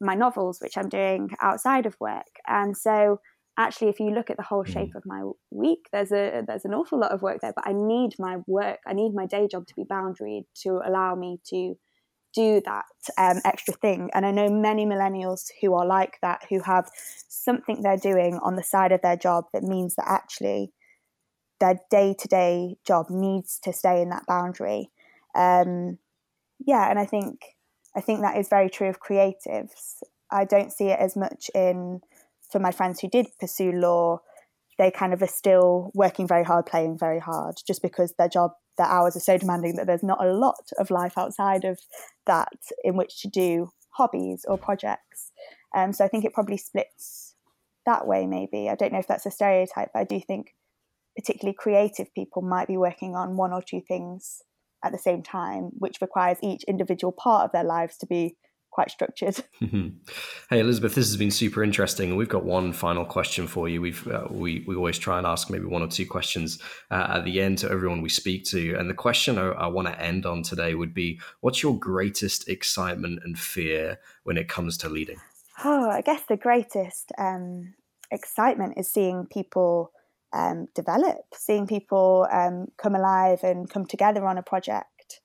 my 0.00 0.14
novels 0.14 0.58
which 0.60 0.78
I'm 0.78 0.88
doing 0.88 1.30
outside 1.40 1.86
of 1.86 1.96
work 2.00 2.38
and 2.46 2.76
so 2.76 3.20
actually 3.58 3.88
if 3.88 4.00
you 4.00 4.10
look 4.10 4.30
at 4.30 4.36
the 4.36 4.42
whole 4.42 4.64
shape 4.64 4.92
mm. 4.92 4.96
of 4.96 5.02
my 5.04 5.22
week 5.50 5.86
there's 5.92 6.12
a 6.12 6.42
there's 6.46 6.64
an 6.64 6.74
awful 6.74 6.98
lot 6.98 7.12
of 7.12 7.20
work 7.20 7.38
there 7.42 7.52
but 7.54 7.66
i 7.66 7.72
need 7.72 8.12
my 8.18 8.38
work 8.46 8.78
i 8.86 8.92
need 8.92 9.12
my 9.14 9.26
day 9.26 9.46
job 9.46 9.66
to 9.66 9.74
be 9.74 9.84
boundaried 9.84 10.44
to 10.54 10.80
allow 10.86 11.14
me 11.14 11.38
to 11.44 11.74
do 12.32 12.62
that 12.64 12.84
um, 13.18 13.40
extra 13.44 13.74
thing 13.74 14.08
and 14.14 14.24
i 14.24 14.30
know 14.30 14.48
many 14.48 14.86
millennials 14.86 15.48
who 15.60 15.74
are 15.74 15.86
like 15.86 16.16
that 16.22 16.40
who 16.48 16.60
have 16.60 16.88
something 17.28 17.82
they're 17.82 17.96
doing 17.96 18.38
on 18.42 18.56
the 18.56 18.62
side 18.62 18.92
of 18.92 19.02
their 19.02 19.16
job 19.16 19.44
that 19.52 19.62
means 19.62 19.94
that 19.96 20.08
actually 20.08 20.72
their 21.60 21.78
day-to-day 21.90 22.76
job 22.86 23.10
needs 23.10 23.58
to 23.62 23.72
stay 23.72 24.00
in 24.02 24.08
that 24.08 24.26
boundary 24.26 24.90
um, 25.34 25.98
yeah 26.58 26.90
and 26.90 26.98
i 26.98 27.04
think 27.04 27.56
i 27.94 28.00
think 28.00 28.20
that 28.20 28.36
is 28.36 28.48
very 28.48 28.68
true 28.68 28.88
of 28.88 29.00
creatives 29.00 30.02
i 30.30 30.44
don't 30.44 30.72
see 30.72 30.86
it 30.86 30.98
as 30.98 31.16
much 31.16 31.50
in 31.54 32.00
for 32.50 32.58
my 32.58 32.72
friends 32.72 33.00
who 33.00 33.08
did 33.08 33.26
pursue 33.38 33.72
law, 33.72 34.20
they 34.78 34.90
kind 34.90 35.12
of 35.12 35.22
are 35.22 35.26
still 35.26 35.90
working 35.94 36.26
very 36.26 36.44
hard, 36.44 36.66
playing 36.66 36.98
very 36.98 37.20
hard, 37.20 37.56
just 37.66 37.82
because 37.82 38.14
their 38.14 38.28
job, 38.28 38.52
their 38.76 38.86
hours 38.86 39.16
are 39.16 39.20
so 39.20 39.38
demanding 39.38 39.76
that 39.76 39.86
there's 39.86 40.02
not 40.02 40.24
a 40.24 40.32
lot 40.32 40.70
of 40.78 40.90
life 40.90 41.16
outside 41.16 41.64
of 41.64 41.78
that 42.26 42.52
in 42.82 42.96
which 42.96 43.20
to 43.20 43.28
do 43.28 43.70
hobbies 43.90 44.44
or 44.48 44.58
projects. 44.58 45.32
Um, 45.74 45.92
so 45.92 46.04
I 46.04 46.08
think 46.08 46.24
it 46.24 46.32
probably 46.32 46.56
splits 46.56 47.34
that 47.86 48.06
way, 48.06 48.26
maybe. 48.26 48.68
I 48.68 48.74
don't 48.74 48.92
know 48.92 48.98
if 48.98 49.06
that's 49.06 49.26
a 49.26 49.30
stereotype, 49.30 49.90
but 49.92 50.00
I 50.00 50.04
do 50.04 50.20
think 50.20 50.54
particularly 51.16 51.56
creative 51.58 52.12
people 52.14 52.42
might 52.42 52.68
be 52.68 52.76
working 52.76 53.14
on 53.14 53.36
one 53.36 53.52
or 53.52 53.62
two 53.62 53.80
things 53.80 54.42
at 54.84 54.92
the 54.92 54.98
same 54.98 55.22
time, 55.22 55.70
which 55.78 56.00
requires 56.00 56.38
each 56.42 56.64
individual 56.64 57.12
part 57.12 57.44
of 57.44 57.52
their 57.52 57.64
lives 57.64 57.96
to 57.98 58.06
be 58.06 58.36
quite 58.70 58.90
structured. 58.90 59.42
hey, 59.60 60.60
Elizabeth, 60.60 60.94
this 60.94 61.06
has 61.06 61.16
been 61.16 61.30
super 61.30 61.62
interesting. 61.62 62.16
We've 62.16 62.28
got 62.28 62.44
one 62.44 62.72
final 62.72 63.04
question 63.04 63.46
for 63.46 63.68
you. 63.68 63.80
We've 63.80 64.06
uh, 64.06 64.26
we 64.30 64.64
we 64.66 64.76
always 64.76 64.98
try 64.98 65.18
and 65.18 65.26
ask 65.26 65.50
maybe 65.50 65.66
one 65.66 65.82
or 65.82 65.88
two 65.88 66.06
questions 66.06 66.58
uh, 66.90 67.08
at 67.16 67.24
the 67.24 67.40
end 67.40 67.58
to 67.58 67.70
everyone 67.70 68.00
we 68.00 68.08
speak 68.08 68.44
to. 68.46 68.74
And 68.74 68.88
the 68.88 68.94
question 68.94 69.38
I, 69.38 69.48
I 69.50 69.66
want 69.66 69.88
to 69.88 70.00
end 70.00 70.26
on 70.26 70.42
today 70.42 70.74
would 70.74 70.94
be: 70.94 71.20
What's 71.40 71.62
your 71.62 71.78
greatest 71.78 72.48
excitement 72.48 73.20
and 73.24 73.38
fear 73.38 73.98
when 74.24 74.36
it 74.36 74.48
comes 74.48 74.76
to 74.78 74.88
leading? 74.88 75.20
Oh, 75.64 75.90
I 75.90 76.00
guess 76.00 76.22
the 76.28 76.36
greatest 76.36 77.12
um, 77.18 77.74
excitement 78.10 78.74
is 78.76 78.88
seeing 78.88 79.26
people. 79.26 79.92
Um, 80.32 80.68
develop, 80.76 81.18
seeing 81.34 81.66
people 81.66 82.28
um, 82.30 82.66
come 82.80 82.94
alive 82.94 83.40
and 83.42 83.68
come 83.68 83.84
together 83.84 84.24
on 84.26 84.38
a 84.38 84.44
project. 84.44 85.20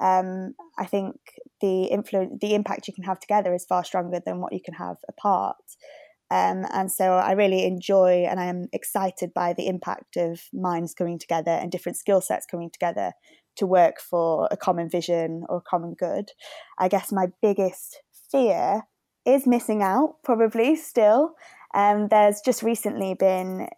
Um, 0.00 0.54
I 0.78 0.86
think 0.86 1.16
the 1.60 1.84
influence, 1.84 2.38
the 2.40 2.54
impact 2.54 2.88
you 2.88 2.94
can 2.94 3.04
have 3.04 3.20
together 3.20 3.54
is 3.54 3.66
far 3.66 3.84
stronger 3.84 4.20
than 4.24 4.40
what 4.40 4.52
you 4.52 4.60
can 4.64 4.74
have 4.74 4.96
apart. 5.08 5.56
Um, 6.30 6.66
and 6.72 6.90
so 6.90 7.12
I 7.12 7.32
really 7.32 7.64
enjoy 7.64 8.26
and 8.28 8.40
I 8.40 8.46
am 8.46 8.66
excited 8.72 9.32
by 9.32 9.52
the 9.52 9.68
impact 9.68 10.16
of 10.16 10.40
minds 10.52 10.92
coming 10.92 11.18
together 11.18 11.52
and 11.52 11.70
different 11.70 11.96
skill 11.96 12.20
sets 12.20 12.46
coming 12.46 12.70
together 12.70 13.12
to 13.56 13.66
work 13.66 14.00
for 14.00 14.48
a 14.50 14.56
common 14.56 14.90
vision 14.90 15.44
or 15.48 15.58
a 15.58 15.70
common 15.70 15.94
good. 15.94 16.30
I 16.78 16.88
guess 16.88 17.12
my 17.12 17.28
biggest 17.40 18.00
fear 18.30 18.82
is 19.24 19.46
missing 19.46 19.82
out, 19.82 20.16
probably 20.24 20.76
still. 20.76 21.34
Um, 21.74 22.08
there's 22.08 22.40
just 22.44 22.62
recently 22.62 23.14
been 23.14 23.68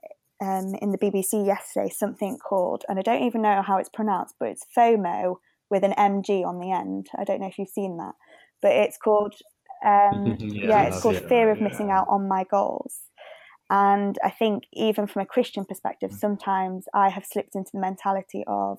um, 0.41 0.75
in 0.81 0.93
the 0.93 0.99
BBC 0.99 1.47
yesterday 1.47 1.91
something 1.91 2.39
called, 2.39 2.85
and 2.89 2.99
I 2.99 3.03
don't 3.03 3.23
even 3.23 3.43
know 3.43 3.63
how 3.63 3.79
it's 3.79 3.89
pronounced, 3.89 4.35
but 4.39 4.49
it's 4.49 4.67
FOMO, 4.77 5.37
with 5.71 5.85
an 5.85 5.93
MG 5.99 6.45
on 6.45 6.61
the 6.61 6.73
end. 6.73 7.09
I 7.19 7.25
don't 7.25 7.41
know 7.41 7.47
if 7.47 7.59
you've 7.59 7.69
seen 7.69 7.99
that, 7.99 8.15
but 8.63 8.73
it's 8.73 8.97
called 8.97 9.35
um, 9.85 10.37
yeah, 10.41 10.69
yeah, 10.69 10.83
it's 10.85 11.01
called 11.01 11.17
it, 11.17 11.29
Fear 11.29 11.51
of 11.51 11.59
yeah. 11.59 11.69
Missing 11.69 11.91
Out 11.91 12.07
on 12.09 12.29
My 12.29 12.45
Goals. 12.51 13.01
And 13.71 14.17
I 14.25 14.31
think 14.31 14.65
even 14.73 15.07
from 15.07 15.23
a 15.23 15.27
Christian 15.27 15.65
perspective, 15.65 16.11
sometimes 16.13 16.87
I 16.95 17.11
have 17.11 17.27
slipped 17.27 17.55
into 17.55 17.71
the 17.75 17.81
mentality 17.81 18.43
of 18.47 18.79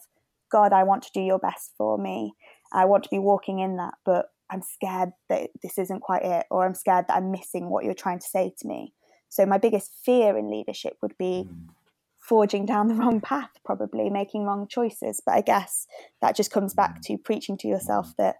God, 0.51 0.73
I 0.73 0.83
want 0.83 1.03
to 1.03 1.11
do 1.13 1.21
your 1.21 1.37
best 1.37 1.73
for 1.77 1.97
me. 1.97 2.33
I 2.73 2.85
want 2.85 3.03
to 3.03 3.09
be 3.09 3.19
walking 3.19 3.59
in 3.59 3.77
that, 3.77 3.93
but 4.03 4.27
I'm 4.49 4.63
scared 4.63 5.11
that 5.29 5.51
this 5.61 5.77
isn't 5.77 6.01
quite 6.01 6.23
it, 6.23 6.47
or 6.49 6.65
I'm 6.65 6.73
scared 6.73 7.05
that 7.07 7.17
I'm 7.17 7.31
missing 7.31 7.69
what 7.69 7.85
you're 7.85 7.93
trying 7.93 8.17
to 8.17 8.25
say 8.25 8.51
to 8.59 8.67
me. 8.67 8.93
So 9.29 9.45
my 9.45 9.57
biggest 9.57 9.91
fear 10.03 10.37
in 10.37 10.51
leadership 10.51 10.97
would 11.01 11.17
be 11.17 11.47
mm. 11.47 11.69
forging 12.17 12.65
down 12.65 12.87
the 12.87 12.95
wrong 12.95 13.21
path, 13.21 13.51
probably 13.63 14.09
making 14.09 14.43
wrong 14.43 14.67
choices. 14.67 15.21
But 15.25 15.35
I 15.35 15.41
guess 15.41 15.87
that 16.21 16.35
just 16.35 16.51
comes 16.51 16.73
back 16.73 16.97
mm. 16.97 17.01
to 17.03 17.17
preaching 17.17 17.57
to 17.59 17.67
yourself 17.67 18.13
that 18.17 18.37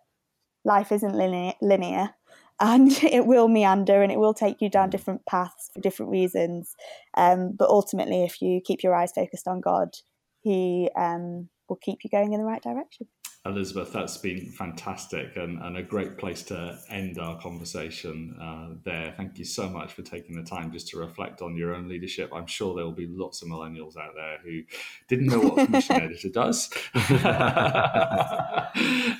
life 0.66 0.92
isn't 0.92 1.16
linear, 1.16 1.54
linear 1.62 2.16
and 2.60 2.92
it 3.04 3.26
will 3.26 3.48
meander 3.48 4.04
and 4.04 4.12
it 4.12 4.20
will 4.20 4.34
take 4.34 4.62
you 4.62 4.70
down 4.70 4.90
different 4.90 5.26
paths 5.26 5.70
for 5.74 5.80
different 5.80 6.12
reasons. 6.12 6.76
Um, 7.16 7.56
but 7.58 7.70
ultimately, 7.70 8.24
if 8.24 8.42
you 8.42 8.60
keep 8.60 8.84
your 8.84 8.94
eyes 8.94 9.14
focused 9.14 9.48
on 9.48 9.62
God, 9.62 9.96
He 10.42 10.90
um, 10.98 11.48
will 11.70 11.78
keep 11.78 12.00
you 12.04 12.10
going 12.10 12.34
in 12.34 12.40
the 12.42 12.46
right 12.46 12.62
direction. 12.62 13.08
Elizabeth, 13.46 13.94
that's 13.94 14.18
been 14.18 14.52
fantastic 14.52 15.38
and, 15.38 15.62
and 15.62 15.78
a 15.78 15.84
great 15.84 16.18
place 16.18 16.44
to 16.44 16.78
end 16.90 17.18
our 17.18 17.40
conversation 17.40 18.36
uh, 18.40 18.76
there. 18.84 19.14
Thank 19.16 19.40
you 19.40 19.46
so 19.46 19.70
much 19.70 19.94
for 19.94 20.02
taking 20.02 20.36
the 20.36 20.44
time 20.44 20.74
just 20.74 20.90
to 20.90 20.98
reflect 20.98 21.42
on 21.42 21.56
your 21.56 21.74
own 21.74 21.88
leadership. 21.88 22.32
I'm 22.34 22.48
sure 22.48 22.76
there 22.76 22.84
will 22.84 22.92
be 22.92 23.08
lots 23.08 23.42
of 23.42 23.48
millennials 23.48 23.96
out 23.96 24.14
there 24.14 24.40
who 24.44 24.64
didn't 25.08 25.28
know 25.28 25.40
what 25.40 25.58
a 25.58 25.66
commission 25.66 25.96
editor 26.02 26.28
does. 26.28 26.70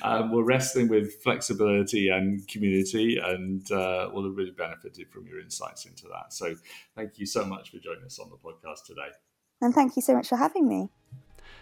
um, 0.02 0.30
we're 0.30 0.44
wrestling 0.44 0.88
with 0.88 1.14
flexibility 1.22 2.08
and 2.08 2.46
community, 2.46 3.16
and 3.16 3.72
uh, 3.72 4.10
will 4.12 4.24
have 4.24 4.36
really 4.36 4.50
benefited 4.50 5.08
from 5.10 5.26
your 5.26 5.40
insights 5.40 5.86
into 5.86 6.06
that. 6.08 6.34
So, 6.34 6.54
thank 6.94 7.18
you 7.18 7.24
so 7.24 7.44
much 7.44 7.70
for 7.70 7.78
joining 7.78 8.04
us 8.04 8.18
on 8.18 8.28
the 8.28 8.36
podcast 8.36 8.84
today. 8.84 9.08
And 9.62 9.74
thank 9.74 9.96
you 9.96 10.02
so 10.02 10.14
much 10.14 10.28
for 10.28 10.36
having 10.36 10.68
me. 10.68 10.90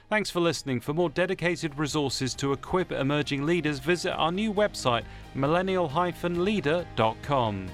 Thanks 0.09 0.31
for 0.31 0.41
listening. 0.41 0.81
For 0.81 0.95
more 0.95 1.11
dedicated 1.11 1.79
resources 1.79 2.35
to 2.37 2.55
equip 2.55 2.93
emerging 2.93 3.45
leaders, 3.45 3.79
visit 3.79 4.13
our 4.13 4.33
new 4.33 4.55
website, 4.55 5.05
millennial-leader.com. 5.35 7.69